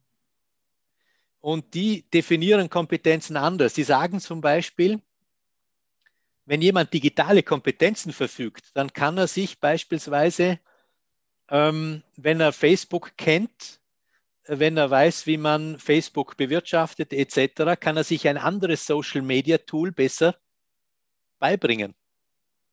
Und 1.43 1.73
die 1.73 2.09
definieren 2.09 2.69
Kompetenzen 2.69 3.35
anders. 3.35 3.73
Die 3.73 3.83
sagen 3.83 4.21
zum 4.21 4.39
Beispiel, 4.39 5.01
wenn 6.45 6.61
jemand 6.61 6.93
digitale 6.93 7.43
Kompetenzen 7.43 8.13
verfügt, 8.13 8.71
dann 8.75 8.93
kann 8.93 9.17
er 9.17 9.27
sich 9.27 9.59
beispielsweise 9.59 10.59
ähm, 11.49 12.01
wenn 12.15 12.39
er 12.39 12.53
Facebook 12.53 13.17
kennt, 13.17 13.81
wenn 14.45 14.77
er 14.77 14.89
weiß, 14.89 15.27
wie 15.27 15.35
man 15.35 15.77
Facebook 15.79 16.37
bewirtschaftet 16.37 17.11
etc., 17.11 17.77
kann 17.77 17.97
er 17.97 18.05
sich 18.05 18.25
ein 18.25 18.37
anderes 18.37 18.85
Social-Media-Tool 18.85 19.91
besser 19.91 20.37
beibringen. 21.39 21.93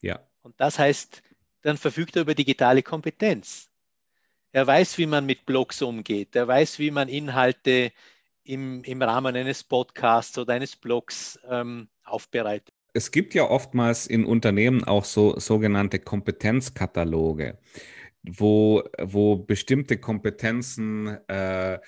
Ja. 0.00 0.20
Und 0.42 0.60
das 0.60 0.78
heißt, 0.78 1.24
dann 1.62 1.76
verfügt 1.76 2.14
er 2.14 2.22
über 2.22 2.36
digitale 2.36 2.84
Kompetenz. 2.84 3.68
Er 4.52 4.64
weiß, 4.64 4.96
wie 4.98 5.06
man 5.06 5.26
mit 5.26 5.44
Blogs 5.44 5.82
umgeht. 5.82 6.36
Er 6.36 6.46
weiß, 6.46 6.78
wie 6.78 6.92
man 6.92 7.08
Inhalte 7.08 7.92
im, 8.50 8.82
im 8.84 9.02
Rahmen 9.02 9.36
eines 9.36 9.62
Podcasts 9.64 10.36
oder 10.38 10.54
eines 10.54 10.76
Blogs 10.76 11.38
ähm, 11.48 11.88
aufbereitet. 12.04 12.74
Es 12.92 13.10
gibt 13.10 13.34
ja 13.34 13.48
oftmals 13.48 14.06
in 14.06 14.24
Unternehmen 14.24 14.82
auch 14.84 15.04
so 15.04 15.38
sogenannte 15.38 16.00
Kompetenzkataloge 16.00 17.58
wo, 18.22 18.82
wo 19.00 19.36
bestimmte 19.36 19.98
Kompetenzen 19.98 21.18
äh, 21.28 21.78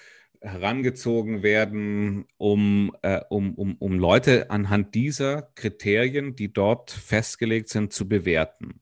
herangezogen 0.40 1.42
werden, 1.42 2.26
um, 2.36 2.96
äh, 3.02 3.20
um, 3.28 3.54
um, 3.54 3.76
um 3.76 3.98
Leute 3.98 4.50
anhand 4.50 4.94
dieser 4.94 5.50
Kriterien, 5.54 6.34
die 6.34 6.52
dort 6.52 6.90
festgelegt 6.90 7.68
sind, 7.68 7.92
zu 7.92 8.08
bewerten. 8.08 8.80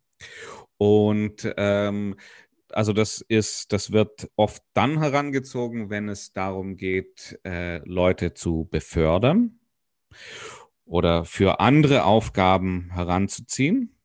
Und 0.79 1.53
ähm, 1.59 2.17
also 2.75 2.93
das 2.93 3.21
ist, 3.21 3.73
das 3.73 3.93
wird 3.93 4.31
oft 4.37 4.63
dann 4.75 4.99
herangezogen, 4.99 5.91
wenn 5.91 6.09
es 6.09 6.33
darum 6.33 6.77
geht, 6.77 7.39
äh, 7.45 7.79
Leute 7.89 8.35
zu 8.35 8.69
befördern 8.71 9.61
oder 10.85 11.25
für 11.25 11.61
andere 11.61 12.05
Aufgaben 12.05 12.91
heranzuziehen. 12.93 13.97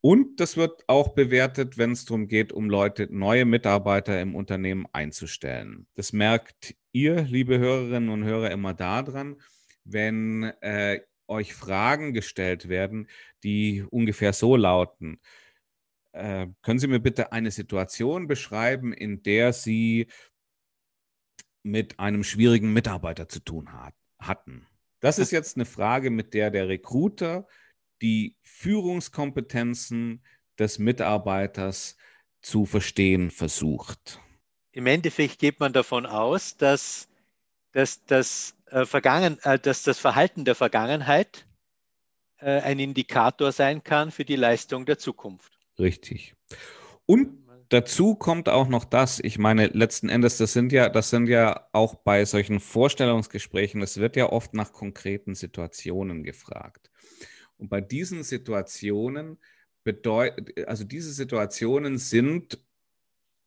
Und 0.00 0.38
das 0.38 0.56
wird 0.56 0.84
auch 0.86 1.08
bewertet, 1.08 1.76
wenn 1.76 1.90
es 1.90 2.04
darum 2.04 2.28
geht, 2.28 2.52
um 2.52 2.70
Leute, 2.70 3.08
neue 3.10 3.44
Mitarbeiter 3.44 4.20
im 4.20 4.36
Unternehmen 4.36 4.86
einzustellen. 4.92 5.88
Das 5.94 6.12
merkt 6.12 6.76
ihr, 6.92 7.22
liebe 7.22 7.58
Hörerinnen 7.58 8.08
und 8.08 8.24
Hörer, 8.24 8.52
immer 8.52 8.74
daran, 8.74 9.40
wenn 9.84 10.44
äh, 10.60 11.00
euch 11.26 11.52
Fragen 11.54 12.14
gestellt 12.14 12.68
werden, 12.68 13.08
die 13.42 13.84
ungefähr 13.90 14.32
so 14.32 14.56
lauten. 14.56 15.20
Äh, 16.12 16.46
können 16.62 16.78
Sie 16.78 16.86
mir 16.86 17.00
bitte 17.00 17.32
eine 17.32 17.50
Situation 17.50 18.26
beschreiben, 18.26 18.92
in 18.92 19.22
der 19.22 19.52
Sie 19.52 20.08
mit 21.62 21.98
einem 21.98 22.24
schwierigen 22.24 22.72
Mitarbeiter 22.72 23.28
zu 23.28 23.40
tun 23.40 23.72
hat, 23.72 23.94
hatten? 24.18 24.66
Das 25.00 25.18
ist 25.18 25.30
jetzt 25.30 25.56
eine 25.56 25.66
Frage, 25.66 26.10
mit 26.10 26.34
der 26.34 26.50
der 26.50 26.68
Recruiter 26.68 27.46
die 28.02 28.36
Führungskompetenzen 28.42 30.22
des 30.58 30.78
Mitarbeiters 30.78 31.96
zu 32.40 32.66
verstehen 32.66 33.30
versucht. 33.30 34.20
Im 34.72 34.86
Endeffekt 34.86 35.38
geht 35.38 35.60
man 35.60 35.72
davon 35.72 36.06
aus, 36.06 36.56
dass, 36.56 37.08
dass, 37.72 38.04
dass, 38.04 38.54
äh, 38.66 38.84
Vergangen, 38.84 39.38
äh, 39.42 39.58
dass 39.58 39.82
das 39.82 39.98
Verhalten 39.98 40.44
der 40.44 40.54
Vergangenheit 40.54 41.46
äh, 42.38 42.60
ein 42.60 42.78
Indikator 42.78 43.52
sein 43.52 43.82
kann 43.82 44.10
für 44.10 44.24
die 44.24 44.36
Leistung 44.36 44.86
der 44.86 44.98
Zukunft. 44.98 45.57
Richtig. 45.78 46.34
Und 47.06 47.38
dazu 47.68 48.14
kommt 48.14 48.48
auch 48.48 48.68
noch 48.68 48.84
das, 48.84 49.20
ich 49.20 49.38
meine, 49.38 49.66
letzten 49.68 50.08
Endes, 50.08 50.38
das 50.38 50.52
sind 50.52 50.72
ja, 50.72 50.88
das 50.88 51.10
sind 51.10 51.28
ja 51.28 51.68
auch 51.72 51.94
bei 51.96 52.24
solchen 52.24 52.60
Vorstellungsgesprächen, 52.60 53.82
es 53.82 53.98
wird 53.98 54.16
ja 54.16 54.30
oft 54.30 54.54
nach 54.54 54.72
konkreten 54.72 55.34
Situationen 55.34 56.24
gefragt. 56.24 56.90
Und 57.58 57.68
bei 57.68 57.80
diesen 57.80 58.22
Situationen 58.22 59.38
bedeutet, 59.84 60.66
also 60.68 60.84
diese 60.84 61.12
Situationen 61.12 61.98
sind 61.98 62.58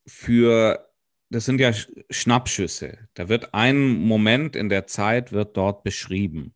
für, 0.06 0.88
das 1.30 1.44
sind 1.44 1.60
ja 1.60 1.72
Schnappschüsse. 2.10 3.08
Da 3.14 3.28
wird 3.28 3.54
ein 3.54 3.80
Moment 3.80 4.56
in 4.56 4.68
der 4.68 4.86
Zeit, 4.86 5.32
wird 5.32 5.56
dort 5.56 5.82
beschrieben. 5.82 6.54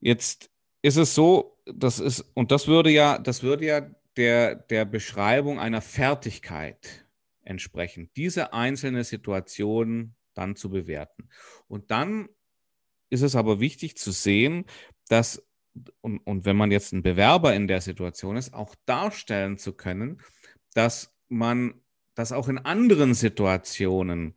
Jetzt 0.00 0.50
ist 0.82 0.96
es 0.96 1.14
so, 1.14 1.55
das 1.66 1.98
ist, 1.98 2.20
und 2.34 2.50
das 2.52 2.68
würde 2.68 2.90
ja, 2.90 3.18
das 3.18 3.42
würde 3.42 3.66
ja 3.66 3.90
der, 4.16 4.54
der 4.54 4.84
Beschreibung 4.84 5.58
einer 5.58 5.82
Fertigkeit 5.82 7.06
entsprechen, 7.42 8.10
diese 8.16 8.52
einzelne 8.52 9.04
Situation 9.04 10.14
dann 10.34 10.56
zu 10.56 10.70
bewerten. 10.70 11.28
Und 11.68 11.90
dann 11.90 12.28
ist 13.10 13.22
es 13.22 13.36
aber 13.36 13.60
wichtig 13.60 13.96
zu 13.96 14.10
sehen, 14.10 14.64
dass, 15.08 15.46
und, 16.00 16.18
und 16.18 16.44
wenn 16.44 16.56
man 16.56 16.70
jetzt 16.70 16.92
ein 16.92 17.02
Bewerber 17.02 17.54
in 17.54 17.68
der 17.68 17.80
Situation 17.80 18.36
ist, 18.36 18.54
auch 18.54 18.74
darstellen 18.86 19.58
zu 19.58 19.74
können, 19.74 20.20
dass 20.74 21.14
man 21.28 21.74
das 22.14 22.32
auch 22.32 22.48
in 22.48 22.58
anderen 22.58 23.14
Situationen 23.14 24.34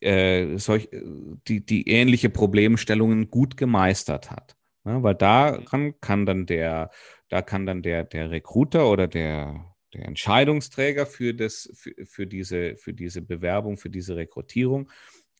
äh, 0.00 0.58
solch, 0.58 0.88
die, 0.92 1.64
die 1.64 1.88
ähnliche 1.88 2.28
Problemstellungen 2.28 3.30
gut 3.30 3.56
gemeistert 3.56 4.30
hat. 4.30 4.56
Ja, 4.84 5.02
weil 5.02 5.14
daran 5.14 5.98
kann 6.00 6.26
dann 6.26 6.46
der, 6.46 6.90
da 7.28 7.42
kann 7.42 7.64
dann 7.66 7.82
der, 7.82 8.04
der 8.04 8.30
Recruiter 8.30 8.90
oder 8.90 9.08
der, 9.08 9.74
der 9.94 10.04
Entscheidungsträger 10.06 11.06
für, 11.06 11.32
das, 11.34 11.70
für, 11.74 11.94
für, 12.04 12.26
diese, 12.26 12.76
für 12.76 12.92
diese 12.92 13.22
Bewerbung, 13.22 13.78
für 13.78 13.90
diese 13.90 14.16
Rekrutierung, 14.16 14.90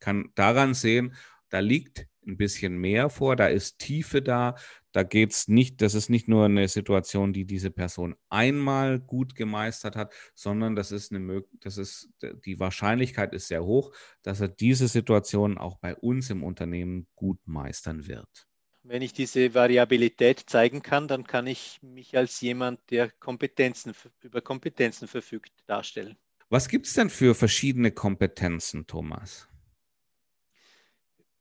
kann 0.00 0.30
daran 0.34 0.74
sehen, 0.74 1.14
da 1.50 1.60
liegt 1.60 2.06
ein 2.26 2.36
bisschen 2.38 2.78
mehr 2.78 3.10
vor, 3.10 3.36
da 3.36 3.46
ist 3.48 3.78
Tiefe 3.78 4.22
da, 4.22 4.56
da 4.92 5.02
geht 5.02 5.32
es 5.32 5.48
nicht, 5.48 5.82
das 5.82 5.94
ist 5.94 6.08
nicht 6.08 6.26
nur 6.26 6.46
eine 6.46 6.68
Situation, 6.68 7.32
die 7.32 7.44
diese 7.44 7.70
Person 7.70 8.14
einmal 8.30 8.98
gut 8.98 9.34
gemeistert 9.34 9.94
hat, 9.94 10.14
sondern 10.34 10.74
das 10.74 10.90
ist 10.90 11.12
eine 11.12 11.44
das 11.60 11.78
ist 11.78 12.10
die 12.44 12.58
Wahrscheinlichkeit 12.60 13.34
ist 13.34 13.48
sehr 13.48 13.64
hoch, 13.64 13.92
dass 14.22 14.40
er 14.40 14.48
diese 14.48 14.88
Situation 14.88 15.58
auch 15.58 15.78
bei 15.78 15.94
uns 15.94 16.30
im 16.30 16.42
Unternehmen 16.42 17.08
gut 17.14 17.38
meistern 17.46 18.06
wird. 18.06 18.46
Wenn 18.86 19.00
ich 19.00 19.14
diese 19.14 19.54
Variabilität 19.54 20.44
zeigen 20.46 20.82
kann, 20.82 21.08
dann 21.08 21.26
kann 21.26 21.46
ich 21.46 21.80
mich 21.80 22.18
als 22.18 22.42
jemand, 22.42 22.78
der 22.90 23.10
Kompetenzen 23.10 23.94
über 24.22 24.42
Kompetenzen 24.42 25.08
verfügt, 25.08 25.52
darstellen. 25.66 26.18
Was 26.50 26.68
gibt 26.68 26.86
es 26.86 26.92
denn 26.92 27.08
für 27.08 27.34
verschiedene 27.34 27.92
Kompetenzen, 27.92 28.86
Thomas? 28.86 29.48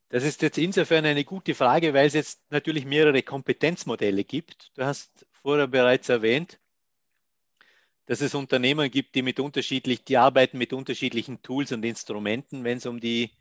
Das 0.08 0.24
ist 0.24 0.42
jetzt 0.42 0.58
insofern 0.58 1.04
eine 1.04 1.26
gute 1.26 1.54
Frage, 1.54 1.94
weil 1.94 2.08
es 2.08 2.14
jetzt 2.14 2.40
natürlich 2.50 2.86
mehrere 2.86 3.22
Kompetenzmodelle 3.24 4.24
gibt. 4.24 4.72
Du 4.76 4.86
hast 4.86 5.26
vorher 5.32 5.68
bereits 5.68 6.08
erwähnt, 6.08 6.62
dass 8.06 8.22
es 8.22 8.36
Unternehmen 8.36 8.90
gibt, 8.90 9.16
die 9.16 9.22
mit 9.22 9.42
unterschiedlich, 9.42 10.06
die 10.06 10.18
arbeiten 10.18 10.58
mit 10.58 10.72
unterschiedlichen 10.72 11.42
Tools 11.42 11.74
und 11.74 11.84
Instrumenten, 11.84 12.64
wenn 12.64 12.78
es 12.78 12.86
um 12.86 13.02
die 13.02 13.32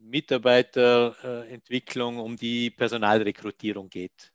Mitarbeiterentwicklung, 0.00 2.18
um 2.18 2.36
die 2.36 2.70
Personalrekrutierung 2.70 3.88
geht. 3.88 4.32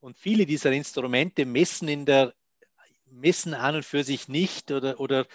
Und 0.00 0.18
viele 0.18 0.44
dieser 0.46 0.72
Instrumente 0.72 1.46
messen 1.46 1.88
in 1.88 2.04
der 2.04 2.34
messen 3.12 3.54
an 3.54 3.76
und 3.76 3.84
für 3.84 4.04
sich 4.04 4.28
nicht 4.28 4.70
oder, 4.70 4.98
oder 4.98 5.26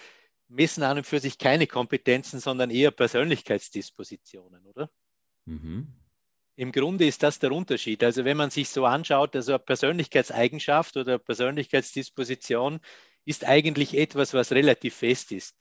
messen 0.48 0.82
an 0.82 0.98
und 0.98 1.06
für 1.06 1.20
sich 1.20 1.38
keine 1.38 1.66
Kompetenzen, 1.66 2.40
sondern 2.40 2.70
eher 2.70 2.90
Persönlichkeitsdispositionen, 2.90 4.66
oder? 4.66 4.90
Mhm. 5.44 5.92
Im 6.56 6.72
Grunde 6.72 7.06
ist 7.06 7.22
das 7.22 7.38
der 7.38 7.52
Unterschied. 7.52 8.02
Also 8.02 8.24
wenn 8.24 8.36
man 8.36 8.50
sich 8.50 8.68
so 8.68 8.84
anschaut, 8.84 9.36
also 9.36 9.52
eine 9.52 9.58
Persönlichkeitseigenschaft 9.60 10.96
oder 10.96 11.18
Persönlichkeitsdisposition 11.18 12.80
ist 13.24 13.44
eigentlich 13.44 13.96
etwas, 13.96 14.34
was 14.34 14.50
relativ 14.50 14.96
fest 14.96 15.30
ist. 15.30 15.56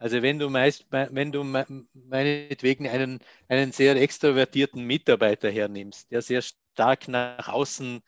Also 0.00 0.22
wenn 0.22 0.38
du 0.38 0.48
meist, 0.48 0.86
wenn 0.90 1.30
du 1.30 1.44
meinetwegen 1.44 2.88
einen, 2.88 3.18
einen 3.48 3.70
sehr 3.70 3.96
extrovertierten 3.96 4.82
Mitarbeiter 4.82 5.50
hernimmst, 5.50 6.10
der 6.10 6.22
sehr 6.22 6.40
stark 6.40 7.06
nach 7.06 7.48
außen 7.48 8.00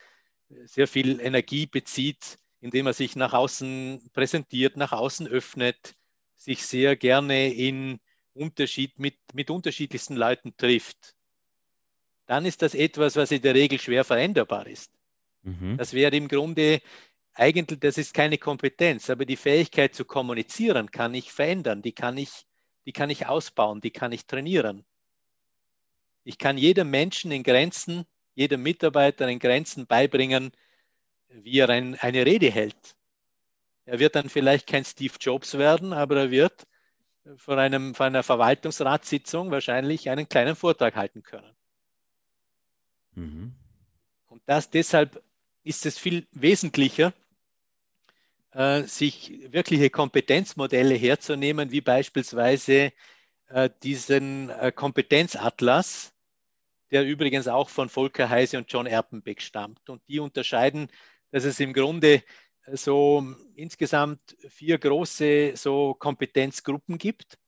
sehr 0.64 0.88
viel 0.88 1.20
Energie 1.20 1.66
bezieht, 1.66 2.38
indem 2.60 2.86
er 2.86 2.94
sich 2.94 3.14
nach 3.14 3.34
außen 3.34 4.10
präsentiert, 4.14 4.78
nach 4.78 4.92
außen 4.92 5.28
öffnet, 5.28 5.94
sich 6.34 6.64
sehr 6.64 6.96
gerne 6.96 7.52
in 7.52 8.00
Unterschied 8.32 8.98
mit, 8.98 9.18
mit 9.34 9.50
unterschiedlichsten 9.50 10.16
Leuten 10.16 10.56
trifft, 10.56 11.14
dann 12.24 12.46
ist 12.46 12.62
das 12.62 12.74
etwas, 12.74 13.16
was 13.16 13.32
in 13.32 13.42
der 13.42 13.54
Regel 13.54 13.78
schwer 13.78 14.04
veränderbar 14.04 14.66
ist. 14.66 14.90
Mhm. 15.42 15.76
Das 15.76 15.92
wäre 15.92 16.16
im 16.16 16.28
Grunde 16.28 16.80
eigentlich, 17.34 17.80
das 17.80 17.98
ist 17.98 18.14
keine 18.14 18.38
Kompetenz, 18.38 19.08
aber 19.10 19.24
die 19.24 19.36
Fähigkeit 19.36 19.94
zu 19.94 20.04
kommunizieren 20.04 20.90
kann 20.90 21.14
ich 21.14 21.32
verändern, 21.32 21.82
die 21.82 21.92
kann 21.92 22.18
ich, 22.18 22.46
die 22.86 22.92
kann 22.92 23.10
ich 23.10 23.26
ausbauen, 23.26 23.80
die 23.80 23.90
kann 23.90 24.12
ich 24.12 24.26
trainieren. 24.26 24.84
Ich 26.24 26.38
kann 26.38 26.58
jedem 26.58 26.90
Menschen 26.90 27.32
in 27.32 27.42
Grenzen, 27.42 28.06
jedem 28.34 28.62
Mitarbeiter 28.62 29.28
in 29.28 29.38
Grenzen 29.38 29.86
beibringen, 29.86 30.52
wie 31.28 31.58
er 31.58 31.68
ein, 31.70 31.96
eine 31.96 32.26
Rede 32.26 32.50
hält. 32.50 32.96
Er 33.84 33.98
wird 33.98 34.14
dann 34.14 34.28
vielleicht 34.28 34.66
kein 34.66 34.84
Steve 34.84 35.14
Jobs 35.18 35.58
werden, 35.58 35.92
aber 35.92 36.16
er 36.16 36.30
wird 36.30 36.66
von, 37.36 37.58
einem, 37.58 37.94
von 37.94 38.06
einer 38.06 38.22
Verwaltungsratssitzung 38.22 39.50
wahrscheinlich 39.50 40.10
einen 40.10 40.28
kleinen 40.28 40.54
Vortrag 40.54 40.94
halten 40.96 41.22
können. 41.22 41.54
Mhm. 43.14 43.54
Und 44.28 44.42
das 44.46 44.70
deshalb 44.70 45.22
ist 45.64 45.86
es 45.86 45.98
viel 45.98 46.26
wesentlicher, 46.32 47.12
äh, 48.52 48.82
sich 48.84 49.52
wirkliche 49.52 49.90
Kompetenzmodelle 49.90 50.94
herzunehmen, 50.94 51.70
wie 51.72 51.80
beispielsweise 51.80 52.92
äh, 53.48 53.70
diesen 53.82 54.50
äh, 54.50 54.72
Kompetenzatlas, 54.72 56.12
der 56.90 57.04
übrigens 57.04 57.48
auch 57.48 57.68
von 57.68 57.88
Volker 57.88 58.28
Heise 58.28 58.58
und 58.58 58.70
John 58.72 58.86
Erpenbeck 58.86 59.42
stammt. 59.42 59.88
Und 59.88 60.02
die 60.08 60.20
unterscheiden, 60.20 60.88
dass 61.30 61.44
es 61.44 61.60
im 61.60 61.72
Grunde 61.72 62.22
so 62.66 63.26
insgesamt 63.54 64.36
vier 64.48 64.78
große 64.78 65.56
so 65.56 65.94
Kompetenzgruppen 65.94 66.98
gibt. 66.98 67.38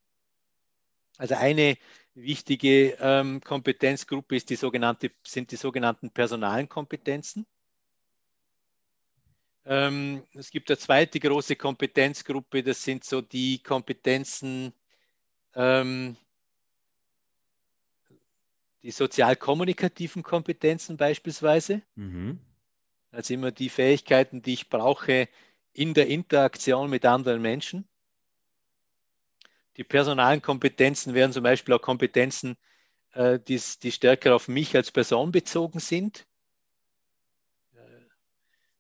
Also 1.19 1.35
eine 1.37 1.77
wichtige 2.15 2.97
ähm, 3.01 3.41
Kompetenzgruppe 3.41 4.37
ist 4.37 4.51
die 4.51 4.57
sogenannte, 4.57 5.13
sind 5.25 5.53
die 5.53 5.57
sogenannten 5.57 6.11
personalen 6.11 6.69
Kompetenzen. 6.69 7.47
Ähm, 9.67 10.23
es 10.35 10.51
gibt 10.51 10.71
eine 10.71 10.79
zweite 10.79 11.19
große 11.21 11.57
Kompetenzgruppe, 11.57 12.63
das 12.63 12.83
sind 12.83 13.05
so 13.05 13.23
die 13.23 13.63
Kompetenzen, 13.63 14.73
ähm, 15.55 16.17
die 18.83 18.91
sozial-kommunikativen 18.91 20.23
Kompetenzen 20.23 20.97
beispielsweise. 20.99 21.83
Mhm. 21.95 22.39
Also 23.11 23.33
immer 23.33 23.53
die 23.53 23.71
Fähigkeiten, 23.71 24.43
die 24.43 24.53
ich 24.53 24.69
brauche 24.69 25.29
in 25.73 25.95
der 25.95 26.09
Interaktion 26.09 26.91
mit 26.91 27.07
anderen 27.07 27.41
Menschen. 27.41 27.89
Die 29.77 29.85
personalen 29.85 30.43
Kompetenzen 30.43 31.15
wären 31.15 31.33
zum 31.33 31.43
Beispiel 31.43 31.75
auch 31.75 31.83
Kompetenzen, 31.83 32.57
äh, 33.13 33.41
die, 33.41 33.61
die 33.83 33.93
stärker 33.93 34.35
auf 34.35 34.49
mich 34.49 34.77
als 34.77 34.91
Person 34.91 35.33
bezogen 35.33 35.81
sind. 35.81 36.27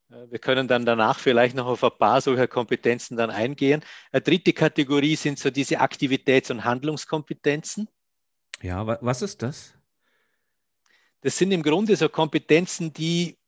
Wir 0.09 0.38
können 0.38 0.69
dann 0.69 0.85
danach 0.85 1.19
vielleicht 1.19 1.57
noch 1.57 1.67
auf 1.67 1.83
ein 1.83 1.90
paar 1.99 2.21
solcher 2.21 2.47
Kompetenzen 2.47 3.17
dann 3.17 3.31
eingehen. 3.31 3.83
Eine 4.12 4.23
dritte 4.23 4.53
Kategorie 4.53 5.17
sind 5.17 5.38
so 5.38 5.51
diese 5.51 5.81
Aktivitäts- 5.81 6.51
und 6.51 6.64
Handlungskompetenzen. 6.64 7.88
Ja, 8.62 8.87
was 8.87 9.23
ist 9.23 9.43
das? 9.43 9.75
Das 11.23 11.38
sind 11.38 11.53
im 11.53 11.62
Grunde 11.62 11.97
so 11.97 12.09
Kompetenzen, 12.09 12.93
die 12.93 13.38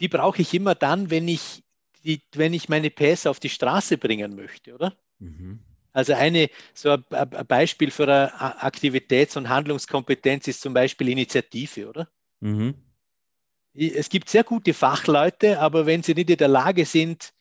die 0.00 0.08
brauche 0.08 0.42
ich 0.42 0.52
immer 0.54 0.74
dann, 0.74 1.10
wenn 1.10 1.28
ich, 1.28 1.62
die, 2.04 2.22
wenn 2.34 2.52
ich 2.52 2.68
meine 2.68 2.90
PS 2.90 3.26
auf 3.26 3.40
die 3.40 3.48
Straße 3.48 3.98
bringen 3.98 4.34
möchte, 4.34 4.74
oder? 4.74 4.96
Mhm. 5.18 5.60
Also 5.92 6.12
eine, 6.14 6.50
so 6.74 6.90
ein, 6.90 7.04
ein 7.10 7.46
Beispiel 7.46 7.90
für 7.90 8.04
eine 8.04 8.62
Aktivitäts- 8.62 9.36
und 9.36 9.48
Handlungskompetenz 9.48 10.48
ist 10.48 10.60
zum 10.60 10.74
Beispiel 10.74 11.08
Initiative, 11.08 11.88
oder? 11.88 12.08
Mhm. 12.40 12.74
Es 13.74 14.08
gibt 14.08 14.28
sehr 14.28 14.44
gute 14.44 14.72
Fachleute, 14.72 15.58
aber 15.58 15.86
wenn 15.86 16.02
sie 16.02 16.14
nicht 16.14 16.30
in 16.30 16.36
der 16.36 16.48
Lage 16.48 16.84
sind, 16.84 17.32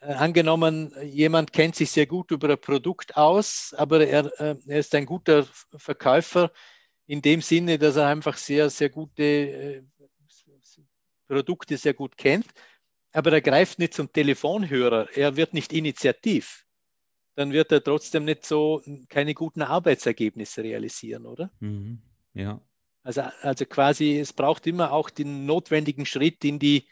äh, 0.00 0.12
angenommen, 0.12 0.94
jemand 1.02 1.52
kennt 1.52 1.74
sich 1.74 1.90
sehr 1.90 2.06
gut 2.06 2.30
über 2.30 2.48
ein 2.50 2.60
Produkt 2.60 3.16
aus, 3.16 3.74
aber 3.76 4.06
er, 4.06 4.26
äh, 4.40 4.56
er 4.66 4.78
ist 4.78 4.94
ein 4.94 5.06
guter 5.06 5.46
Verkäufer, 5.76 6.52
in 7.06 7.22
dem 7.22 7.42
Sinne, 7.42 7.78
dass 7.78 7.96
er 7.96 8.06
einfach 8.06 8.36
sehr, 8.36 8.70
sehr 8.70 8.88
gute 8.88 9.22
äh, 9.22 9.82
Produkte 11.26 11.76
sehr 11.76 11.94
gut 11.94 12.16
kennt, 12.16 12.46
aber 13.12 13.32
er 13.32 13.40
greift 13.40 13.78
nicht 13.78 13.94
zum 13.94 14.12
Telefonhörer, 14.12 15.08
er 15.14 15.36
wird 15.36 15.54
nicht 15.54 15.72
initiativ, 15.72 16.66
dann 17.34 17.52
wird 17.52 17.72
er 17.72 17.82
trotzdem 17.82 18.24
nicht 18.24 18.44
so 18.44 18.82
keine 19.08 19.34
guten 19.34 19.62
Arbeitsergebnisse 19.62 20.62
realisieren, 20.62 21.26
oder? 21.26 21.50
Mhm. 21.60 22.02
Ja. 22.34 22.60
Also, 23.04 23.20
also 23.42 23.66
quasi, 23.66 24.18
es 24.18 24.32
braucht 24.32 24.66
immer 24.66 24.90
auch 24.90 25.10
den 25.10 25.46
notwendigen 25.46 26.06
Schritt 26.06 26.42
in 26.44 26.58
die, 26.58 26.88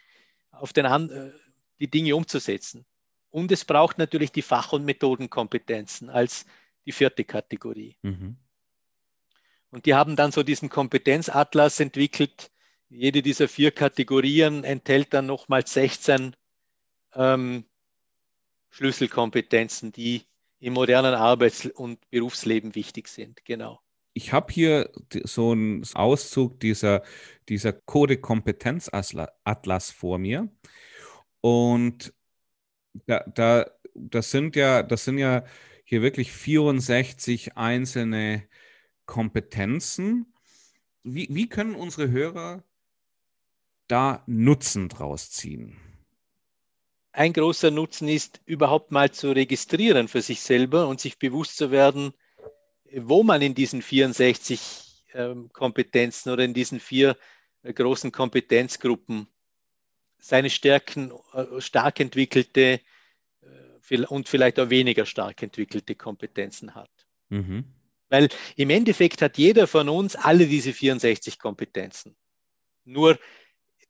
auf 0.51 0.71
den, 0.71 0.85
äh, 0.85 1.31
die 1.79 1.89
Dinge 1.89 2.15
umzusetzen. 2.15 2.85
Und 3.31 3.51
es 3.51 3.65
braucht 3.65 3.97
natürlich 3.97 4.31
die 4.31 4.43
Fach- 4.43 4.73
und 4.73 4.85
Methodenkompetenzen 4.85 6.11
als 6.11 6.45
die 6.85 6.91
vierte 6.91 7.23
Kategorie. 7.23 7.97
Mhm. 8.03 8.37
Und 9.71 9.87
die 9.87 9.95
haben 9.95 10.15
dann 10.15 10.31
so 10.31 10.43
diesen 10.43 10.69
Kompetenzatlas 10.69 11.79
entwickelt. 11.79 12.51
Jede 12.89 13.23
dieser 13.23 13.47
vier 13.47 13.71
Kategorien 13.71 14.63
enthält 14.63 15.15
dann 15.15 15.25
nochmal 15.25 15.65
16 15.65 16.35
ähm, 17.15 17.65
Schlüsselkompetenzen, 18.69 19.91
die 19.91 20.25
im 20.59 20.73
modernen 20.73 21.15
Arbeits- 21.15 21.65
und 21.65 22.07
Berufsleben 22.11 22.75
wichtig 22.75 23.07
sind. 23.07 23.43
Genau. 23.45 23.82
Ich 24.13 24.31
habe 24.31 24.53
hier 24.53 24.91
so 25.23 25.51
einen 25.51 25.83
Auszug 25.93 26.59
dieser, 26.59 27.01
dieser 27.49 27.73
Code-Kompetenz-Atlas 27.73 29.91
vor 29.91 30.19
mir. 30.19 30.49
Und 31.41 32.13
da, 33.07 33.23
da, 33.33 33.65
das 33.95 34.31
sind 34.31 34.55
ja, 34.55 34.83
das 34.83 35.05
sind 35.05 35.17
ja 35.17 35.43
hier 35.83 36.01
wirklich 36.01 36.31
64 36.31 37.57
einzelne 37.57 38.47
Kompetenzen. 39.05 40.33
Wie, 41.03 41.27
wie 41.29 41.49
können 41.49 41.75
unsere 41.75 42.09
Hörer 42.09 42.63
da 43.87 44.23
Nutzen 44.25 44.89
draus 44.89 45.31
ziehen? 45.31 45.77
Ein 47.11 47.33
großer 47.33 47.69
Nutzen 47.69 48.07
ist, 48.07 48.41
überhaupt 48.45 48.91
mal 48.91 49.11
zu 49.11 49.31
registrieren 49.31 50.07
für 50.07 50.21
sich 50.21 50.41
selber 50.41 50.87
und 50.87 50.99
sich 50.99 51.19
bewusst 51.19 51.57
zu 51.57 51.69
werden, 51.69 52.13
wo 52.95 53.23
man 53.23 53.41
in 53.41 53.55
diesen 53.55 53.81
64 53.81 55.05
äh, 55.13 55.33
Kompetenzen 55.51 56.31
oder 56.31 56.43
in 56.43 56.53
diesen 56.53 56.79
vier 56.79 57.17
äh, 57.63 57.73
großen 57.73 58.11
Kompetenzgruppen 58.11 59.27
seine 60.19 60.49
Stärken 60.49 61.11
äh, 61.33 61.59
stark 61.59 61.99
entwickelte 61.99 62.79
äh, 63.89 63.97
und 64.05 64.29
vielleicht 64.29 64.59
auch 64.59 64.69
weniger 64.69 65.05
stark 65.05 65.41
entwickelte 65.43 65.95
Kompetenzen 65.95 66.75
hat. 66.75 66.91
Mhm. 67.29 67.65
Weil 68.09 68.29
im 68.55 68.69
Endeffekt 68.69 69.21
hat 69.21 69.37
jeder 69.37 69.67
von 69.67 69.89
uns 69.89 70.15
alle 70.15 70.45
diese 70.45 70.71
64 70.71 71.39
Kompetenzen. 71.39 72.15
Nur 72.85 73.17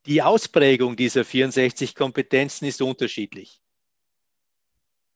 die 0.06 0.22
Ausprägung 0.22 0.96
dieser 0.96 1.26
64 1.26 1.96
Kompetenzen 1.96 2.66
ist 2.66 2.82
unterschiedlich. 2.82 3.62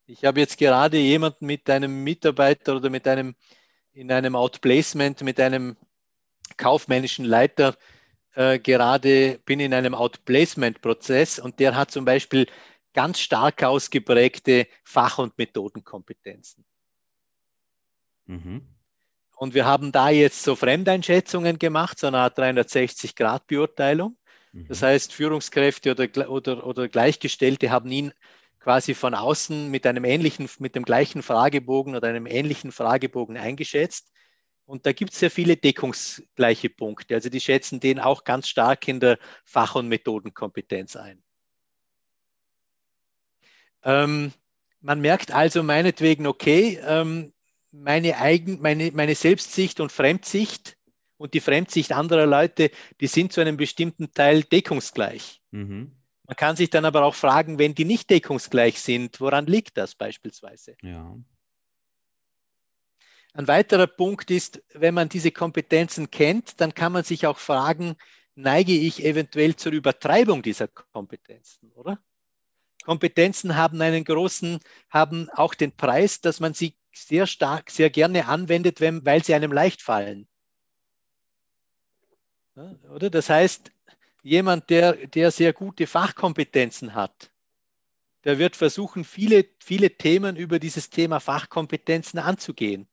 Ich 0.05 0.23
habe 0.23 0.39
jetzt 0.39 0.57
gerade 0.57 0.97
jemanden 0.97 1.45
mit 1.45 1.69
einem 1.69 2.03
Mitarbeiter 2.03 2.77
oder 2.77 2.89
mit 2.89 3.07
einem 3.07 3.35
in 3.97 4.11
einem 4.11 4.35
Outplacement 4.35 5.23
mit 5.23 5.39
einem 5.39 5.75
kaufmännischen 6.55 7.25
Leiter 7.25 7.75
äh, 8.35 8.59
gerade 8.59 9.39
bin 9.43 9.59
in 9.59 9.73
einem 9.73 9.95
Outplacement-Prozess 9.95 11.39
und 11.39 11.59
der 11.59 11.75
hat 11.75 11.89
zum 11.89 12.05
Beispiel 12.05 12.45
ganz 12.93 13.19
stark 13.19 13.63
ausgeprägte 13.63 14.67
Fach- 14.83 15.17
und 15.17 15.35
Methodenkompetenzen. 15.39 16.63
Mhm. 18.27 18.61
Und 19.35 19.55
wir 19.55 19.65
haben 19.65 19.91
da 19.91 20.09
jetzt 20.09 20.43
so 20.43 20.55
Fremdeinschätzungen 20.55 21.57
gemacht, 21.57 21.97
so 21.97 22.07
eine 22.07 22.19
Art 22.19 22.37
360-Grad-Beurteilung. 22.37 24.15
Mhm. 24.51 24.67
Das 24.67 24.83
heißt, 24.83 25.11
Führungskräfte 25.11 25.91
oder, 25.91 26.29
oder, 26.29 26.67
oder 26.67 26.87
Gleichgestellte 26.87 27.71
haben 27.71 27.91
ihn 27.91 28.13
quasi 28.67 28.95
von 28.95 29.13
außen 29.13 29.71
mit 29.71 29.87
einem 29.87 30.03
ähnlichen, 30.03 30.49
mit 30.59 30.75
dem 30.75 30.83
gleichen 30.83 31.23
Fragebogen 31.23 31.95
oder 31.95 32.09
einem 32.09 32.25
ähnlichen 32.25 32.73
Fragebogen 32.73 33.37
eingeschätzt. 33.37 34.11
Und 34.65 34.85
da 34.85 34.91
gibt 34.91 35.13
es 35.13 35.19
sehr 35.19 35.31
viele 35.31 35.55
deckungsgleiche 35.55 36.69
Punkte. 36.69 37.15
Also 37.15 37.29
die 37.29 37.39
schätzen 37.39 37.79
den 37.79 37.97
auch 37.97 38.25
ganz 38.25 38.49
stark 38.49 38.85
in 38.89 38.99
der 38.99 39.19
Fach- 39.45 39.75
und 39.75 39.87
Methodenkompetenz 39.87 40.97
ein. 40.97 41.23
Ähm, 43.83 44.33
man 44.81 44.99
merkt 44.99 45.31
also 45.31 45.63
meinetwegen, 45.63 46.27
okay, 46.27 46.77
ähm, 46.85 47.31
meine, 47.71 48.17
Eigen, 48.17 48.59
meine, 48.59 48.91
meine 48.91 49.15
Selbstsicht 49.15 49.79
und 49.79 49.93
Fremdsicht 49.93 50.75
und 51.15 51.33
die 51.33 51.39
Fremdsicht 51.39 51.93
anderer 51.93 52.25
Leute, 52.25 52.71
die 52.99 53.07
sind 53.07 53.31
zu 53.31 53.39
einem 53.39 53.55
bestimmten 53.55 54.11
Teil 54.11 54.43
deckungsgleich. 54.43 55.41
Mhm. 55.51 55.96
Man 56.27 56.35
kann 56.35 56.57
sich 56.57 56.69
dann 56.69 56.83
aber 56.83 57.05
auch 57.05 57.15
fragen, 57.15 57.57
wenn 57.57 57.73
die 57.73 57.85
nicht 57.85 58.09
deckungsgleich 58.09 58.81
sind, 58.81 59.21
woran 59.21 59.47
liegt 59.47 59.77
das 59.77 59.95
beispielsweise? 59.95 60.75
Ja. 60.81 61.17
Ein 63.33 63.47
weiterer 63.47 63.87
Punkt 63.87 64.29
ist, 64.29 64.61
wenn 64.73 64.93
man 64.93 65.09
diese 65.09 65.31
Kompetenzen 65.31 66.11
kennt, 66.11 66.59
dann 66.59 66.73
kann 66.73 66.91
man 66.91 67.05
sich 67.05 67.27
auch 67.27 67.37
fragen, 67.37 67.95
neige 68.35 68.73
ich 68.73 69.05
eventuell 69.05 69.55
zur 69.55 69.71
Übertreibung 69.71 70.41
dieser 70.41 70.67
Kompetenzen, 70.67 71.71
oder? 71.71 71.99
Kompetenzen 72.83 73.55
haben 73.55 73.81
einen 73.81 74.03
großen, 74.03 74.59
haben 74.89 75.29
auch 75.29 75.53
den 75.53 75.71
Preis, 75.71 76.19
dass 76.19 76.39
man 76.39 76.53
sie 76.53 76.75
sehr 76.93 77.27
stark, 77.27 77.69
sehr 77.69 77.89
gerne 77.89 78.27
anwendet, 78.27 78.81
wenn, 78.81 79.05
weil 79.05 79.23
sie 79.23 79.33
einem 79.33 79.51
leicht 79.51 79.81
fallen. 79.81 80.27
Ja, 82.55 82.75
oder? 82.89 83.09
Das 83.09 83.29
heißt, 83.29 83.71
jemand, 84.27 84.69
der, 84.69 84.93
der 85.07 85.31
sehr 85.31 85.53
gute 85.53 85.87
Fachkompetenzen 85.87 86.93
hat, 86.93 87.31
der 88.25 88.39
wird 88.39 88.55
versuchen, 88.55 89.05
viele, 89.05 89.45
viele 89.59 89.89
Themen 89.97 90.35
über 90.35 90.59
dieses 90.59 90.89
Thema 90.89 91.19
Fachkompetenzen 91.19 92.19
anzugehen, 92.19 92.87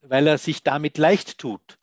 weil 0.00 0.26
er 0.26 0.38
sich 0.38 0.62
damit 0.62 0.96
leicht 0.96 1.38
tut. 1.38 1.78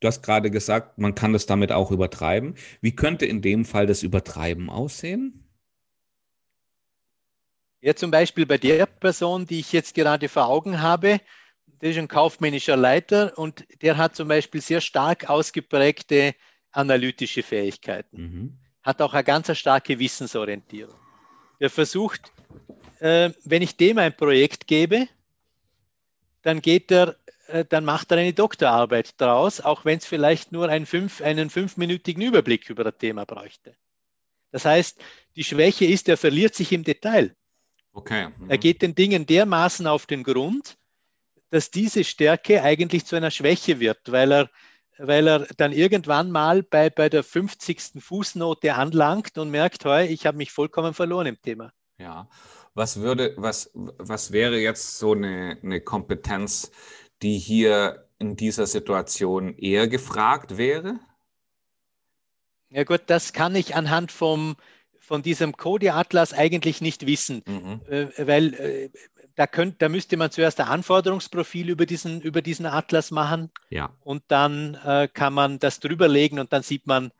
Du 0.00 0.08
hast 0.08 0.22
gerade 0.22 0.50
gesagt, 0.50 0.98
man 0.98 1.14
kann 1.14 1.32
das 1.32 1.46
damit 1.46 1.72
auch 1.72 1.90
übertreiben. 1.90 2.56
Wie 2.80 2.94
könnte 2.94 3.24
in 3.24 3.40
dem 3.40 3.64
Fall 3.64 3.86
das 3.86 4.02
Übertreiben 4.02 4.68
aussehen? 4.68 5.44
Ja, 7.80 7.94
zum 7.94 8.10
Beispiel 8.10 8.44
bei 8.44 8.58
der 8.58 8.86
Person, 8.86 9.46
die 9.46 9.60
ich 9.60 9.72
jetzt 9.72 9.94
gerade 9.94 10.28
vor 10.28 10.48
Augen 10.48 10.82
habe, 10.82 11.20
der 11.80 11.90
ist 11.90 11.98
ein 11.98 12.08
kaufmännischer 12.08 12.76
Leiter 12.76 13.36
und 13.36 13.66
der 13.82 13.96
hat 13.96 14.16
zum 14.16 14.28
Beispiel 14.28 14.60
sehr 14.60 14.80
stark 14.80 15.28
ausgeprägte 15.28 16.34
analytische 16.72 17.42
Fähigkeiten, 17.42 18.16
mhm. 18.16 18.58
hat 18.82 19.00
auch 19.00 19.14
eine 19.14 19.24
ganz 19.24 19.56
starke 19.56 19.98
Wissensorientierung. 19.98 20.98
Der 21.60 21.70
versucht, 21.70 22.32
äh, 23.00 23.30
wenn 23.44 23.62
ich 23.62 23.76
dem 23.76 23.98
ein 23.98 24.16
Projekt 24.16 24.66
gebe, 24.66 25.08
dann 26.42 26.60
geht 26.60 26.90
er, 26.92 27.16
äh, 27.48 27.64
dann 27.64 27.84
macht 27.84 28.10
er 28.10 28.18
eine 28.18 28.32
Doktorarbeit 28.32 29.20
daraus, 29.20 29.60
auch 29.60 29.84
wenn 29.84 29.98
es 29.98 30.06
vielleicht 30.06 30.52
nur 30.52 30.68
einen, 30.68 30.86
fünf, 30.86 31.22
einen 31.22 31.50
fünfminütigen 31.50 32.22
Überblick 32.22 32.68
über 32.68 32.84
das 32.84 32.98
Thema 32.98 33.24
bräuchte. 33.24 33.74
Das 34.50 34.64
heißt, 34.64 35.02
die 35.34 35.44
Schwäche 35.44 35.86
ist, 35.86 36.08
er 36.08 36.16
verliert 36.16 36.54
sich 36.54 36.72
im 36.72 36.84
Detail. 36.84 37.34
Okay. 37.92 38.28
Mhm. 38.28 38.50
Er 38.50 38.58
geht 38.58 38.82
den 38.82 38.94
Dingen 38.94 39.26
dermaßen 39.26 39.86
auf 39.86 40.06
den 40.06 40.22
Grund, 40.22 40.76
dass 41.50 41.70
diese 41.70 42.04
Stärke 42.04 42.62
eigentlich 42.62 43.06
zu 43.06 43.16
einer 43.16 43.30
Schwäche 43.30 43.80
wird, 43.80 44.00
weil 44.10 44.32
er, 44.32 44.50
weil 44.98 45.28
er 45.28 45.46
dann 45.56 45.72
irgendwann 45.72 46.30
mal 46.30 46.62
bei, 46.62 46.90
bei 46.90 47.08
der 47.08 47.22
50. 47.22 48.02
Fußnote 48.02 48.74
anlangt 48.74 49.38
und 49.38 49.50
merkt, 49.50 49.84
hey, 49.84 50.06
ich 50.06 50.26
habe 50.26 50.36
mich 50.36 50.52
vollkommen 50.52 50.94
verloren 50.94 51.26
im 51.26 51.40
Thema. 51.40 51.72
Ja, 51.98 52.28
was 52.74 53.00
würde, 53.00 53.34
was, 53.36 53.70
was 53.74 54.32
wäre 54.32 54.58
jetzt 54.58 54.98
so 54.98 55.12
eine, 55.12 55.58
eine 55.62 55.80
Kompetenz, 55.80 56.70
die 57.22 57.38
hier 57.38 58.06
in 58.18 58.36
dieser 58.36 58.66
Situation 58.66 59.56
eher 59.56 59.88
gefragt 59.88 60.58
wäre? 60.58 60.98
Ja 62.68 62.84
gut, 62.84 63.02
das 63.06 63.32
kann 63.32 63.54
ich 63.54 63.74
anhand 63.74 64.12
vom, 64.12 64.56
von 64.98 65.22
diesem 65.22 65.56
Code-Atlas 65.56 66.32
eigentlich 66.32 66.80
nicht 66.80 67.06
wissen, 67.06 67.42
mhm. 67.46 67.80
äh, 67.88 68.26
weil 68.26 68.54
äh, 68.54 68.90
da, 69.36 69.46
könnt, 69.46 69.80
da 69.82 69.88
müsste 69.88 70.16
man 70.16 70.30
zuerst 70.30 70.60
ein 70.60 70.66
Anforderungsprofil 70.66 71.68
über 71.68 71.86
diesen, 71.86 72.20
über 72.22 72.42
diesen 72.42 72.66
Atlas 72.66 73.10
machen. 73.10 73.50
Ja. 73.70 73.94
Und 74.02 74.24
dann 74.28 74.74
äh, 74.84 75.08
kann 75.12 75.34
man 75.34 75.58
das 75.58 75.78
drüberlegen 75.78 76.38
und 76.38 76.52
dann 76.52 76.62
sieht 76.62 76.86
man, 76.86 77.12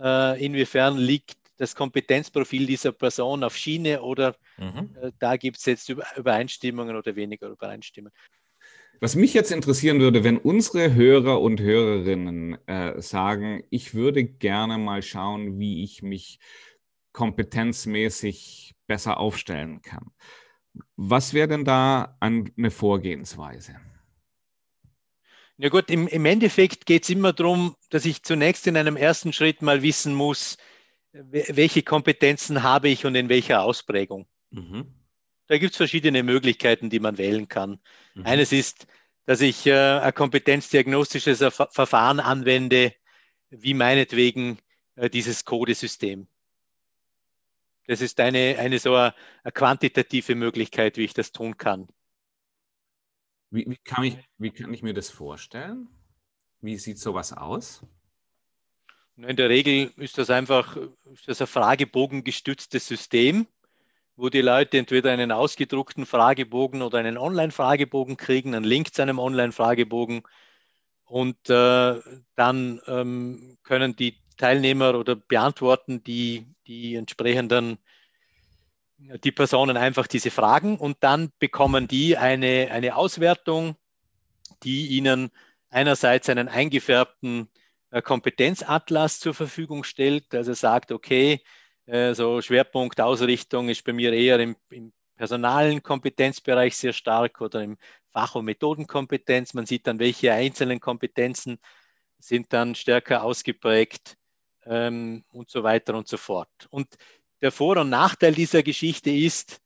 äh, 0.00 0.44
inwiefern 0.44 0.96
liegt 0.96 1.36
das 1.58 1.74
Kompetenzprofil 1.74 2.66
dieser 2.66 2.92
Person 2.92 3.44
auf 3.44 3.56
Schiene 3.56 4.00
oder 4.00 4.36
mhm. 4.56 4.90
äh, 5.00 5.12
da 5.18 5.36
gibt 5.36 5.58
es 5.58 5.66
jetzt 5.66 5.92
Übereinstimmungen 6.16 6.96
oder 6.96 7.14
weniger 7.16 7.48
Übereinstimmungen. 7.48 8.16
Was 9.00 9.14
mich 9.14 9.32
jetzt 9.32 9.52
interessieren 9.52 10.00
würde, 10.00 10.24
wenn 10.24 10.38
unsere 10.38 10.94
Hörer 10.94 11.40
und 11.40 11.60
Hörerinnen 11.60 12.58
äh, 12.66 13.00
sagen, 13.00 13.62
ich 13.70 13.94
würde 13.94 14.24
gerne 14.24 14.78
mal 14.78 15.02
schauen, 15.02 15.58
wie 15.58 15.84
ich 15.84 16.02
mich 16.02 16.40
kompetenzmäßig 17.12 18.74
besser 18.88 19.18
aufstellen 19.18 19.82
kann. 19.82 20.10
Was 20.96 21.32
wäre 21.32 21.48
denn 21.48 21.64
da 21.64 22.16
eine 22.20 22.70
Vorgehensweise? 22.70 23.76
Ja 25.56 25.70
gut, 25.70 25.90
im, 25.90 26.06
im 26.06 26.24
Endeffekt 26.24 26.86
geht 26.86 27.02
es 27.02 27.10
immer 27.10 27.32
darum, 27.32 27.74
dass 27.90 28.04
ich 28.04 28.22
zunächst 28.22 28.66
in 28.68 28.76
einem 28.76 28.96
ersten 28.96 29.32
Schritt 29.32 29.60
mal 29.60 29.82
wissen 29.82 30.14
muss, 30.14 30.56
welche 31.12 31.82
Kompetenzen 31.82 32.62
habe 32.62 32.88
ich 32.88 33.04
und 33.04 33.16
in 33.16 33.28
welcher 33.28 33.62
Ausprägung. 33.62 34.28
Mhm. 34.50 34.94
Da 35.48 35.58
gibt 35.58 35.72
es 35.72 35.76
verschiedene 35.76 36.22
Möglichkeiten, 36.22 36.90
die 36.90 37.00
man 37.00 37.18
wählen 37.18 37.48
kann. 37.48 37.80
Mhm. 38.14 38.26
Eines 38.26 38.52
ist, 38.52 38.86
dass 39.24 39.40
ich 39.40 39.66
äh, 39.66 39.98
ein 39.98 40.14
kompetenzdiagnostisches 40.14 41.38
Verfahren 41.38 42.20
anwende, 42.20 42.94
wie 43.50 43.74
meinetwegen 43.74 44.58
äh, 44.94 45.10
dieses 45.10 45.44
Codesystem. 45.44 46.28
Das 47.88 48.02
ist 48.02 48.20
eine, 48.20 48.58
eine 48.58 48.78
so 48.78 48.94
eine, 48.94 49.14
eine, 49.42 49.52
quantitative 49.52 50.34
Möglichkeit, 50.34 50.98
wie 50.98 51.04
ich 51.04 51.14
das 51.14 51.32
tun 51.32 51.56
kann. 51.56 51.88
Wie, 53.50 53.64
wie, 53.66 53.78
kann 53.78 54.04
ich, 54.04 54.18
wie 54.36 54.50
kann 54.50 54.74
ich 54.74 54.82
mir 54.82 54.92
das 54.92 55.08
vorstellen? 55.08 55.88
Wie 56.60 56.76
sieht 56.76 56.98
sowas 56.98 57.32
aus? 57.32 57.82
In 59.16 59.36
der 59.36 59.48
Regel 59.48 59.90
ist 59.96 60.18
das 60.18 60.28
einfach 60.28 60.76
ist 61.12 61.28
das 61.28 61.40
ein 61.40 61.46
fragebogengestütztes 61.46 62.86
System, 62.86 63.46
wo 64.16 64.28
die 64.28 64.42
Leute 64.42 64.76
entweder 64.76 65.10
einen 65.10 65.32
ausgedruckten 65.32 66.04
Fragebogen 66.04 66.82
oder 66.82 66.98
einen 66.98 67.16
Online-Fragebogen 67.16 68.18
kriegen, 68.18 68.54
einen 68.54 68.66
Link 68.66 68.92
zu 68.92 69.00
einem 69.00 69.18
Online-Fragebogen 69.18 70.24
und 71.04 71.38
äh, 71.48 72.00
dann 72.34 72.80
ähm, 72.86 73.56
können 73.62 73.96
die 73.96 74.20
Teilnehmer 74.38 74.94
oder 74.94 75.16
beantworten 75.16 76.02
die, 76.02 76.46
die 76.66 76.94
entsprechenden 76.94 77.78
die 78.98 79.32
Personen 79.32 79.76
einfach 79.76 80.06
diese 80.06 80.30
Fragen 80.30 80.76
und 80.76 80.98
dann 81.00 81.30
bekommen 81.38 81.86
die 81.86 82.16
eine, 82.16 82.68
eine 82.72 82.96
Auswertung, 82.96 83.76
die 84.64 84.88
ihnen 84.88 85.30
einerseits 85.70 86.28
einen 86.28 86.48
eingefärbten 86.48 87.48
äh, 87.90 88.02
Kompetenzatlas 88.02 89.20
zur 89.20 89.34
Verfügung 89.34 89.84
stellt, 89.84 90.34
also 90.34 90.52
sagt, 90.52 90.90
okay, 90.90 91.42
äh, 91.86 92.14
so 92.14 92.40
Schwerpunkt 92.40 93.00
Ausrichtung 93.00 93.68
ist 93.68 93.84
bei 93.84 93.92
mir 93.92 94.12
eher 94.12 94.40
im, 94.40 94.56
im 94.70 94.92
personalen 95.16 95.82
Kompetenzbereich 95.82 96.76
sehr 96.76 96.92
stark 96.92 97.40
oder 97.40 97.62
im 97.62 97.76
Fach- 98.12 98.34
und 98.34 98.46
Methodenkompetenz. 98.46 99.54
Man 99.54 99.66
sieht 99.66 99.86
dann, 99.86 99.98
welche 99.98 100.32
einzelnen 100.32 100.80
Kompetenzen 100.80 101.58
sind 102.18 102.52
dann 102.52 102.74
stärker 102.74 103.22
ausgeprägt 103.22 104.16
ähm, 104.68 105.24
und 105.32 105.50
so 105.50 105.62
weiter 105.62 105.94
und 105.94 106.08
so 106.08 106.16
fort. 106.16 106.68
Und 106.70 106.88
der 107.40 107.52
Vor- 107.52 107.78
und 107.78 107.90
Nachteil 107.90 108.34
dieser 108.34 108.62
Geschichte 108.62 109.10
ist, 109.10 109.60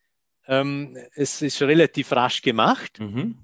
ähm, 0.46 0.96
es 1.14 1.42
ist 1.42 1.60
relativ 1.62 2.12
rasch 2.12 2.42
gemacht. 2.42 3.00
Mhm. 3.00 3.38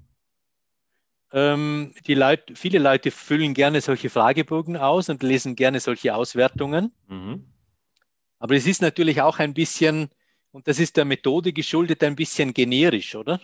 Ähm, 1.31 1.93
die 2.07 2.15
Leute, 2.15 2.55
viele 2.55 2.79
Leute 2.79 3.11
füllen 3.11 3.53
gerne 3.53 3.81
solche 3.81 4.09
Fragebogen 4.09 4.77
aus 4.77 5.09
und 5.09 5.21
lesen 5.21 5.55
gerne 5.55 5.79
solche 5.79 6.15
Auswertungen. 6.15 6.91
Mhm. 7.07 7.45
Aber 8.39 8.55
es 8.55 8.65
ist 8.65 8.81
natürlich 8.81 9.21
auch 9.21 9.39
ein 9.39 9.53
bisschen, 9.53 10.09
und 10.51 10.67
das 10.67 10.79
ist 10.79 10.97
der 10.97 11.05
Methode 11.05 11.53
geschuldet, 11.53 12.03
ein 12.03 12.15
bisschen 12.15 12.53
generisch, 12.53 13.15
oder? 13.15 13.39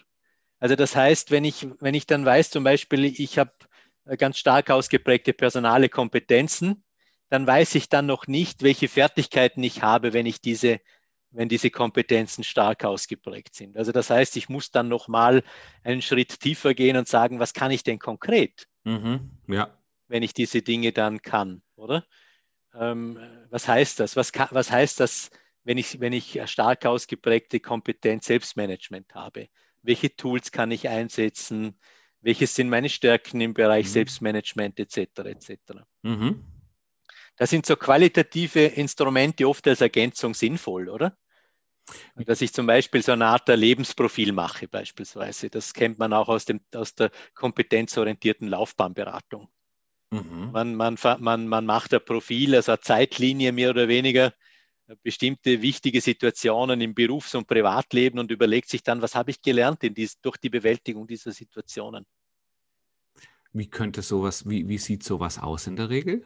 Also 0.57 0.75
das 0.75 0.95
heißt, 0.95 1.31
wenn 1.31 1.43
ich, 1.43 1.67
wenn 1.79 1.93
ich 1.93 2.07
dann 2.07 2.25
weiß, 2.25 2.49
zum 2.49 2.63
Beispiel, 2.63 3.05
ich 3.05 3.37
habe 3.37 3.51
ganz 4.17 4.37
stark 4.37 4.71
ausgeprägte 4.71 5.33
personale 5.33 5.89
Kompetenzen, 5.89 6.83
dann 7.29 7.47
weiß 7.47 7.75
ich 7.75 7.89
dann 7.89 8.05
noch 8.05 8.27
nicht, 8.27 8.63
welche 8.63 8.87
Fertigkeiten 8.87 9.63
ich 9.63 9.81
habe, 9.81 10.13
wenn 10.13 10.25
ich 10.25 10.41
diese, 10.41 10.79
wenn 11.31 11.49
diese 11.49 11.69
Kompetenzen 11.69 12.43
stark 12.43 12.85
ausgeprägt 12.85 13.55
sind. 13.55 13.77
Also 13.77 13.91
das 13.91 14.09
heißt, 14.09 14.37
ich 14.37 14.49
muss 14.49 14.71
dann 14.71 14.87
noch 14.87 15.07
mal 15.07 15.43
einen 15.83 16.01
Schritt 16.01 16.39
tiefer 16.39 16.73
gehen 16.73 16.97
und 16.97 17.07
sagen, 17.07 17.39
was 17.39 17.53
kann 17.53 17.71
ich 17.71 17.83
denn 17.83 17.99
konkret, 17.99 18.67
mhm, 18.83 19.31
ja. 19.47 19.77
wenn 20.07 20.23
ich 20.23 20.33
diese 20.33 20.61
Dinge 20.61 20.91
dann 20.91 21.21
kann, 21.21 21.61
oder? 21.75 22.05
Ähm, 22.73 23.19
was 23.49 23.67
heißt 23.67 23.99
das? 23.99 24.15
Was, 24.15 24.31
kann, 24.31 24.49
was 24.51 24.69
heißt 24.69 24.99
das, 24.99 25.31
wenn 25.63 25.77
ich, 25.77 25.99
wenn 25.99 26.13
ich 26.13 26.39
stark 26.45 26.85
ausgeprägte 26.85 27.59
Kompetenz 27.59 28.25
Selbstmanagement 28.25 29.15
habe? 29.15 29.49
Welche 29.81 30.15
Tools 30.15 30.51
kann 30.51 30.71
ich 30.71 30.89
einsetzen? 30.89 31.79
Welche 32.21 32.47
sind 32.47 32.69
meine 32.69 32.89
Stärken 32.89 33.39
im 33.39 33.53
Bereich 33.53 33.85
mhm. 33.85 33.89
Selbstmanagement 33.89 34.79
etc. 34.79 34.97
etc. 35.25 35.57
Mhm. 36.01 36.43
Das 37.37 37.49
sind 37.49 37.65
so 37.65 37.75
qualitative 37.75 38.65
Instrumente 38.65 39.47
oft 39.47 39.67
als 39.67 39.81
Ergänzung 39.81 40.33
sinnvoll, 40.33 40.89
oder? 40.89 41.17
Dass 42.15 42.41
ich 42.41 42.53
zum 42.53 42.65
Beispiel 42.65 43.03
so 43.03 43.11
eine 43.11 43.27
Art 43.27 43.47
Lebensprofil 43.47 44.31
mache, 44.31 44.67
beispielsweise. 44.67 45.49
Das 45.49 45.73
kennt 45.73 45.99
man 45.99 46.13
auch 46.13 46.29
aus, 46.29 46.45
dem, 46.45 46.61
aus 46.73 46.95
der 46.95 47.11
kompetenzorientierten 47.35 48.47
Laufbahnberatung. 48.47 49.49
Mhm. 50.11 50.51
Man, 50.51 50.75
man, 50.75 50.97
man, 51.19 51.47
man 51.47 51.65
macht 51.65 51.93
ein 51.93 52.03
Profil, 52.03 52.55
also 52.55 52.71
eine 52.71 52.81
Zeitlinie 52.81 53.51
mehr 53.51 53.69
oder 53.69 53.87
weniger, 53.87 54.33
bestimmte 55.03 55.61
wichtige 55.61 55.99
Situationen 56.01 56.79
im 56.81 56.93
Berufs- 56.93 57.35
und 57.35 57.47
Privatleben 57.47 58.19
und 58.19 58.31
überlegt 58.31 58.69
sich 58.69 58.83
dann, 58.83 59.01
was 59.01 59.15
habe 59.15 59.31
ich 59.31 59.41
gelernt 59.41 59.83
in 59.83 59.93
dies, 59.93 60.19
durch 60.21 60.37
die 60.37 60.49
Bewältigung 60.49 61.07
dieser 61.07 61.31
Situationen. 61.31 62.05
Wie 63.51 63.67
könnte 63.67 64.01
sowas, 64.01 64.47
wie, 64.47 64.67
wie 64.67 64.77
sieht 64.77 65.03
sowas 65.03 65.39
aus 65.39 65.67
in 65.67 65.75
der 65.75 65.89
Regel? 65.89 66.25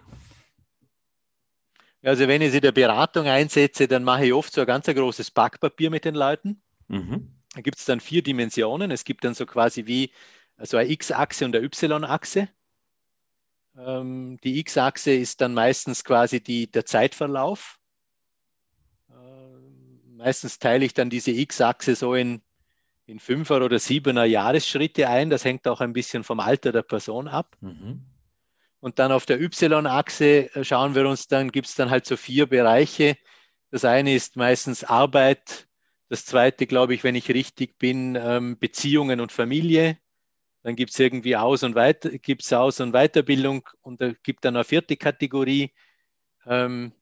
Also 2.01 2.27
wenn 2.27 2.41
ich 2.41 2.51
sie 2.51 2.61
der 2.61 2.71
Beratung 2.71 3.27
einsetze, 3.27 3.87
dann 3.87 4.03
mache 4.03 4.25
ich 4.25 4.33
oft 4.33 4.53
so 4.53 4.61
ein 4.61 4.67
ganz 4.67 4.85
großes 4.85 5.31
Backpapier 5.31 5.89
mit 5.89 6.05
den 6.05 6.15
Leuten. 6.15 6.61
Mhm. 6.87 7.33
Da 7.53 7.61
gibt 7.61 7.77
es 7.77 7.85
dann 7.85 7.99
vier 7.99 8.23
Dimensionen. 8.23 8.91
Es 8.91 9.03
gibt 9.03 9.23
dann 9.23 9.33
so 9.33 9.45
quasi 9.45 9.85
wie 9.85 10.11
so 10.57 10.77
eine 10.77 10.89
X-Achse 10.89 11.45
und 11.45 11.55
eine 11.55 11.65
Y-Achse. 11.65 12.47
Ähm, 13.77 14.37
die 14.43 14.59
X-Achse 14.59 15.11
ist 15.11 15.41
dann 15.41 15.53
meistens 15.53 16.03
quasi 16.03 16.41
die, 16.41 16.71
der 16.71 16.85
Zeitverlauf. 16.85 17.79
Ähm, 19.09 20.01
meistens 20.17 20.59
teile 20.59 20.85
ich 20.85 20.93
dann 20.93 21.09
diese 21.09 21.31
X-Achse 21.31 21.95
so 21.95 22.13
in, 22.13 22.41
in 23.05 23.19
Fünfer- 23.19 23.63
oder 23.63 23.79
Siebener 23.79 24.25
Jahresschritte 24.25 25.09
ein. 25.09 25.29
Das 25.29 25.43
hängt 25.43 25.67
auch 25.67 25.81
ein 25.81 25.93
bisschen 25.93 26.23
vom 26.23 26.39
Alter 26.39 26.71
der 26.71 26.83
Person 26.83 27.27
ab. 27.27 27.57
Mhm. 27.61 28.05
Und 28.81 28.99
dann 28.99 29.11
auf 29.11 29.25
der 29.25 29.41
Y-Achse 29.41 30.53
äh, 30.55 30.63
schauen 30.63 30.95
wir 30.95 31.07
uns 31.07 31.27
dann, 31.27 31.51
gibt 31.51 31.67
es 31.67 31.75
dann 31.75 31.89
halt 31.89 32.05
so 32.05 32.15
vier 32.17 32.47
Bereiche. 32.47 33.17
Das 33.71 33.85
eine 33.85 34.15
ist 34.15 34.35
meistens 34.35 34.83
Arbeit. 34.83 35.67
Das 36.07 36.25
zweite, 36.25 36.65
glaube 36.65 36.93
ich, 36.93 37.03
wenn 37.03 37.15
ich 37.15 37.29
richtig 37.29 37.77
bin, 37.77 38.15
ähm, 38.15 38.57
Beziehungen 38.57 39.19
und 39.19 39.31
Familie. 39.31 39.97
Dann 40.63 40.75
gibt 40.75 40.91
es 40.91 40.99
irgendwie 40.99 41.35
Aus- 41.35 41.63
und, 41.63 41.75
Weiter, 41.75 42.09
gibt's 42.17 42.51
Aus- 42.51 42.79
und 42.79 42.93
Weiterbildung 42.93 43.67
und 43.81 44.01
da 44.01 44.11
gibt 44.23 44.43
dann 44.45 44.55
eine 44.55 44.63
vierte 44.63 44.97
Kategorie. 44.97 45.73
Ähm, 46.45 46.93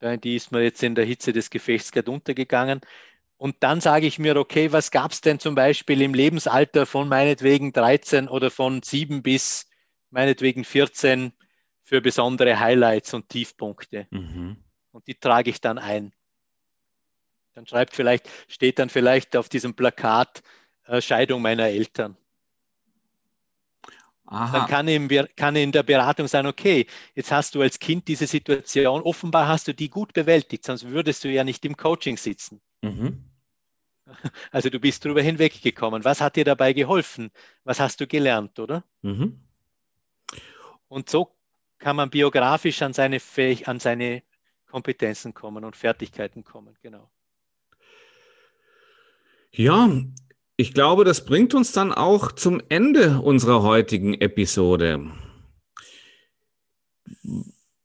die 0.00 0.36
ist 0.36 0.52
mir 0.52 0.62
jetzt 0.62 0.82
in 0.82 0.94
der 0.94 1.04
Hitze 1.04 1.32
des 1.32 1.50
Gefechts 1.50 1.92
gerade 1.92 2.10
untergegangen. 2.10 2.80
Und 3.38 3.56
dann 3.60 3.80
sage 3.80 4.06
ich 4.06 4.18
mir, 4.18 4.36
okay, 4.36 4.72
was 4.72 4.90
gab 4.90 5.12
es 5.12 5.20
denn 5.20 5.38
zum 5.38 5.54
Beispiel 5.54 6.00
im 6.02 6.14
Lebensalter 6.14 6.86
von 6.86 7.08
meinetwegen 7.08 7.72
13 7.72 8.28
oder 8.28 8.50
von 8.50 8.82
7 8.82 9.22
bis 9.22 9.68
meinetwegen 10.16 10.64
14 10.64 11.32
für 11.84 12.00
besondere 12.00 12.58
Highlights 12.58 13.12
und 13.12 13.28
Tiefpunkte. 13.28 14.06
Mhm. 14.10 14.56
Und 14.90 15.06
die 15.06 15.14
trage 15.14 15.50
ich 15.50 15.60
dann 15.60 15.76
ein. 15.76 16.14
Dann 17.52 17.66
schreibt 17.66 17.94
vielleicht, 17.94 18.26
steht 18.48 18.78
dann 18.78 18.88
vielleicht 18.88 19.36
auf 19.36 19.50
diesem 19.50 19.74
Plakat 19.74 20.42
äh, 20.86 21.02
Scheidung 21.02 21.42
meiner 21.42 21.66
Eltern. 21.66 22.16
Aha. 24.24 24.58
Dann 24.58 24.68
kann 24.68 24.88
in, 24.88 25.08
kann 25.36 25.54
in 25.54 25.70
der 25.70 25.82
Beratung 25.82 26.28
sein, 26.28 26.46
okay, 26.46 26.86
jetzt 27.14 27.30
hast 27.30 27.54
du 27.54 27.60
als 27.60 27.78
Kind 27.78 28.08
diese 28.08 28.26
Situation, 28.26 29.02
offenbar 29.02 29.46
hast 29.46 29.68
du 29.68 29.74
die 29.74 29.90
gut 29.90 30.14
bewältigt, 30.14 30.64
sonst 30.64 30.88
würdest 30.88 31.24
du 31.24 31.28
ja 31.28 31.44
nicht 31.44 31.64
im 31.66 31.76
Coaching 31.76 32.16
sitzen. 32.16 32.62
Mhm. 32.80 33.22
Also 34.52 34.70
du 34.70 34.78
bist 34.78 35.04
drüber 35.04 35.20
hinweggekommen. 35.20 36.04
Was 36.04 36.20
hat 36.20 36.36
dir 36.36 36.44
dabei 36.44 36.72
geholfen? 36.72 37.32
Was 37.64 37.80
hast 37.80 38.00
du 38.00 38.06
gelernt, 38.06 38.60
oder? 38.60 38.84
Mhm. 39.02 39.45
Und 40.88 41.10
so 41.10 41.36
kann 41.78 41.96
man 41.96 42.10
biografisch 42.10 42.82
an 42.82 42.92
seine, 42.92 43.20
Fähig 43.20 43.68
an 43.68 43.80
seine 43.80 44.22
Kompetenzen 44.66 45.34
kommen 45.34 45.64
und 45.64 45.76
Fertigkeiten 45.76 46.44
kommen, 46.44 46.76
genau. 46.82 47.10
Ja, 49.50 49.90
ich 50.56 50.74
glaube, 50.74 51.04
das 51.04 51.24
bringt 51.24 51.54
uns 51.54 51.72
dann 51.72 51.92
auch 51.92 52.32
zum 52.32 52.62
Ende 52.68 53.20
unserer 53.20 53.62
heutigen 53.62 54.14
Episode. 54.14 55.10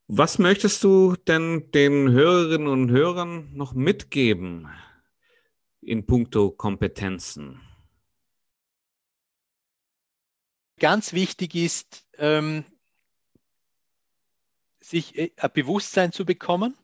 Was 0.08 0.40
möchtest 0.40 0.84
du 0.84 1.16
denn 1.28 1.72
den 1.72 2.12
Hörerinnen 2.12 2.68
und 2.68 2.92
Hörern 2.92 3.54
noch 3.54 3.74
mitgeben 3.74 4.68
in 5.82 6.06
puncto 6.06 6.52
Kompetenzen? 6.52 7.62
Ganz 10.80 11.14
wichtig 11.14 11.56
ist, 11.56 12.06
ähm, 12.18 12.66
sich 14.82 15.18
äh, 15.18 15.32
ein 15.38 15.52
Bewusstsein 15.54 16.12
zu 16.12 16.26
bekommen 16.26 16.78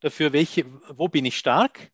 dafür, 0.00 0.32
welche, 0.32 0.64
wo 0.96 1.08
bin 1.08 1.24
ich 1.24 1.36
stark. 1.36 1.90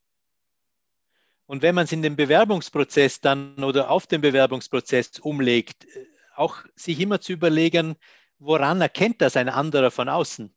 Und 1.47 1.63
wenn 1.63 1.75
man 1.75 1.85
es 1.85 1.93
in 1.93 2.03
den 2.03 2.15
Bewerbungsprozess 2.15 3.21
dann 3.21 3.63
oder 3.65 3.91
auf 3.91 4.07
den 4.07 4.21
Bewerbungsprozess 4.21 5.19
umlegt, 5.19 5.85
äh, 5.87 6.07
auch 6.37 6.65
sich 6.77 7.01
immer 7.01 7.21
zu 7.21 7.33
überlegen, 7.33 7.97
woran 8.39 8.81
erkennt 8.81 9.21
das 9.21 9.37
ein 9.37 9.49
anderer 9.49 9.91
von 9.91 10.09
außen? 10.09 10.55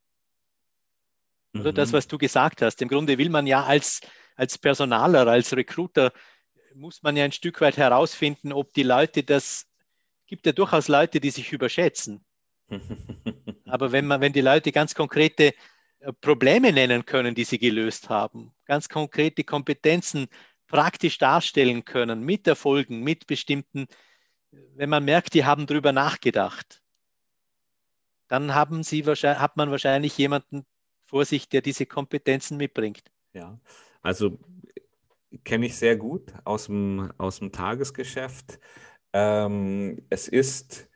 Oder 1.55 1.71
mhm. 1.71 1.75
das, 1.75 1.93
was 1.93 2.07
du 2.07 2.17
gesagt 2.17 2.61
hast. 2.61 2.81
Im 2.81 2.87
Grunde 2.87 3.17
will 3.17 3.29
man 3.29 3.47
ja 3.47 3.63
als, 3.63 4.01
als 4.35 4.57
Personaler, 4.57 5.27
als 5.27 5.55
Recruiter, 5.55 6.11
muss 6.73 7.03
man 7.03 7.15
ja 7.15 7.25
ein 7.25 7.31
Stück 7.31 7.61
weit 7.61 7.77
herausfinden, 7.77 8.51
ob 8.51 8.73
die 8.73 8.83
Leute 8.83 9.23
das, 9.23 9.67
gibt 10.25 10.45
ja 10.45 10.51
durchaus 10.51 10.87
Leute, 10.87 11.19
die 11.19 11.29
sich 11.29 11.51
überschätzen. 11.51 12.25
Aber 13.65 13.91
wenn 13.91 14.05
man, 14.07 14.21
wenn 14.21 14.33
die 14.33 14.41
Leute 14.41 14.71
ganz 14.71 14.95
konkrete 14.95 15.53
äh, 15.99 16.13
Probleme 16.21 16.71
nennen 16.71 17.05
können, 17.05 17.35
die 17.35 17.43
sie 17.43 17.59
gelöst 17.59 18.09
haben, 18.09 18.53
ganz 18.65 18.89
konkrete 18.89 19.43
Kompetenzen 19.43 20.27
praktisch 20.67 21.17
darstellen 21.17 21.85
können, 21.85 22.21
mit 22.21 22.47
Erfolgen, 22.47 23.03
mit 23.03 23.27
bestimmten, 23.27 23.87
wenn 24.51 24.89
man 24.89 25.05
merkt, 25.05 25.33
die 25.33 25.45
haben 25.45 25.65
darüber 25.65 25.91
nachgedacht, 25.91 26.81
dann 28.27 28.55
haben 28.55 28.83
sie 28.83 29.03
hat 29.05 29.57
man 29.57 29.69
wahrscheinlich 29.69 30.17
jemanden 30.17 30.65
vor 31.05 31.25
sich, 31.25 31.49
der 31.49 31.61
diese 31.61 31.85
Kompetenzen 31.85 32.57
mitbringt. 32.57 33.03
Ja, 33.33 33.59
also 34.01 34.39
kenne 35.43 35.67
ich 35.67 35.75
sehr 35.75 35.95
gut 35.95 36.33
aus 36.43 36.65
dem, 36.65 37.11
aus 37.17 37.39
dem 37.39 37.51
Tagesgeschäft. 37.51 38.59
Ähm, 39.13 40.05
es 40.09 40.27
ist 40.27 40.89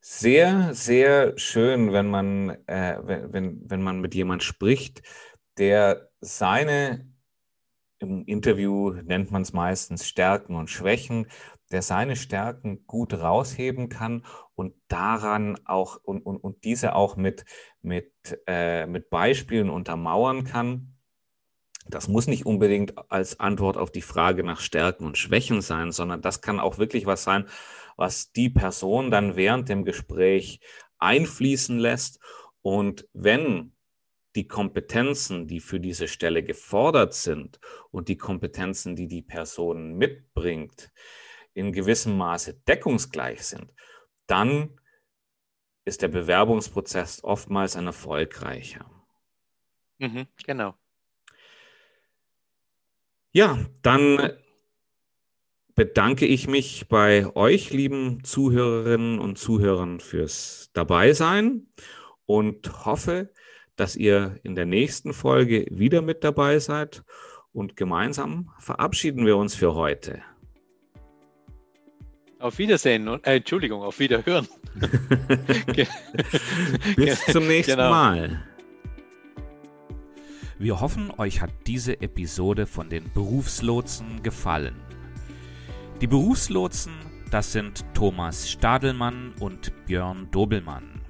sehr, 0.00 0.74
sehr 0.74 1.36
schön, 1.38 1.92
wenn 1.92 2.08
man, 2.08 2.50
äh, 2.66 2.98
wenn, 3.04 3.70
wenn 3.70 3.82
man 3.82 4.00
mit 4.00 4.14
jemand 4.14 4.42
spricht, 4.42 5.02
der 5.58 6.10
seine, 6.20 7.06
im 7.98 8.24
Interview 8.24 8.92
nennt 8.92 9.30
man 9.30 9.42
es 9.42 9.52
meistens 9.52 10.06
Stärken 10.06 10.56
und 10.56 10.70
Schwächen, 10.70 11.26
der 11.70 11.82
seine 11.82 12.16
Stärken 12.16 12.86
gut 12.86 13.14
rausheben 13.14 13.88
kann 13.88 14.24
und 14.54 14.74
daran 14.88 15.58
auch 15.66 15.98
und, 16.02 16.22
und, 16.22 16.38
und 16.38 16.64
diese 16.64 16.94
auch 16.94 17.16
mit, 17.16 17.44
mit, 17.82 18.12
äh, 18.46 18.86
mit 18.86 19.10
Beispielen 19.10 19.70
untermauern 19.70 20.44
kann. 20.44 20.96
Das 21.88 22.08
muss 22.08 22.26
nicht 22.26 22.46
unbedingt 22.46 22.94
als 23.10 23.38
Antwort 23.40 23.76
auf 23.76 23.90
die 23.90 24.02
Frage 24.02 24.44
nach 24.44 24.60
Stärken 24.60 25.06
und 25.06 25.18
Schwächen 25.18 25.60
sein, 25.60 25.92
sondern 25.92 26.22
das 26.22 26.40
kann 26.40 26.60
auch 26.60 26.78
wirklich 26.78 27.06
was 27.06 27.22
sein, 27.22 27.46
was 28.00 28.32
die 28.32 28.48
Person 28.48 29.10
dann 29.10 29.36
während 29.36 29.68
dem 29.68 29.84
Gespräch 29.84 30.60
einfließen 30.98 31.78
lässt. 31.78 32.18
Und 32.62 33.06
wenn 33.12 33.76
die 34.34 34.48
Kompetenzen, 34.48 35.46
die 35.46 35.60
für 35.60 35.80
diese 35.80 36.08
Stelle 36.08 36.42
gefordert 36.42 37.12
sind 37.12 37.60
und 37.90 38.08
die 38.08 38.16
Kompetenzen, 38.16 38.96
die 38.96 39.06
die 39.06 39.20
Person 39.20 39.98
mitbringt, 39.98 40.90
in 41.52 41.72
gewissem 41.74 42.16
Maße 42.16 42.54
deckungsgleich 42.66 43.42
sind, 43.42 43.70
dann 44.26 44.80
ist 45.84 46.00
der 46.00 46.08
Bewerbungsprozess 46.08 47.22
oftmals 47.22 47.76
ein 47.76 47.86
erfolgreicher. 47.86 48.90
Mhm, 49.98 50.26
genau. 50.46 50.74
Ja, 53.32 53.58
dann 53.82 54.38
bedanke 55.80 56.26
ich 56.26 56.46
mich 56.46 56.88
bei 56.88 57.34
euch, 57.34 57.70
lieben 57.70 58.22
Zuhörerinnen 58.22 59.18
und 59.18 59.38
Zuhörern, 59.38 59.98
fürs 59.98 60.68
Dabeisein 60.74 61.68
und 62.26 62.84
hoffe, 62.84 63.32
dass 63.76 63.96
ihr 63.96 64.38
in 64.42 64.54
der 64.54 64.66
nächsten 64.66 65.14
Folge 65.14 65.64
wieder 65.70 66.02
mit 66.02 66.22
dabei 66.22 66.58
seid. 66.58 67.02
Und 67.54 67.76
gemeinsam 67.76 68.50
verabschieden 68.58 69.24
wir 69.24 69.38
uns 69.38 69.54
für 69.54 69.74
heute. 69.74 70.20
Auf 72.40 72.58
Wiedersehen 72.58 73.08
und 73.08 73.26
äh, 73.26 73.36
Entschuldigung, 73.36 73.80
auf 73.80 74.00
Wiederhören. 74.00 74.46
Bis 76.94 77.24
zum 77.24 77.46
nächsten 77.46 77.76
genau. 77.76 77.88
Mal. 77.88 78.42
Wir 80.58 80.78
hoffen, 80.78 81.10
euch 81.16 81.40
hat 81.40 81.52
diese 81.66 82.02
Episode 82.02 82.66
von 82.66 82.90
den 82.90 83.10
Berufslotsen 83.14 84.22
gefallen. 84.22 84.89
Die 86.00 86.06
Berufslotsen, 86.06 86.94
das 87.30 87.52
sind 87.52 87.84
Thomas 87.92 88.50
Stadelmann 88.50 89.34
und 89.38 89.84
Björn 89.84 90.28
Dobelmann. 90.30 91.02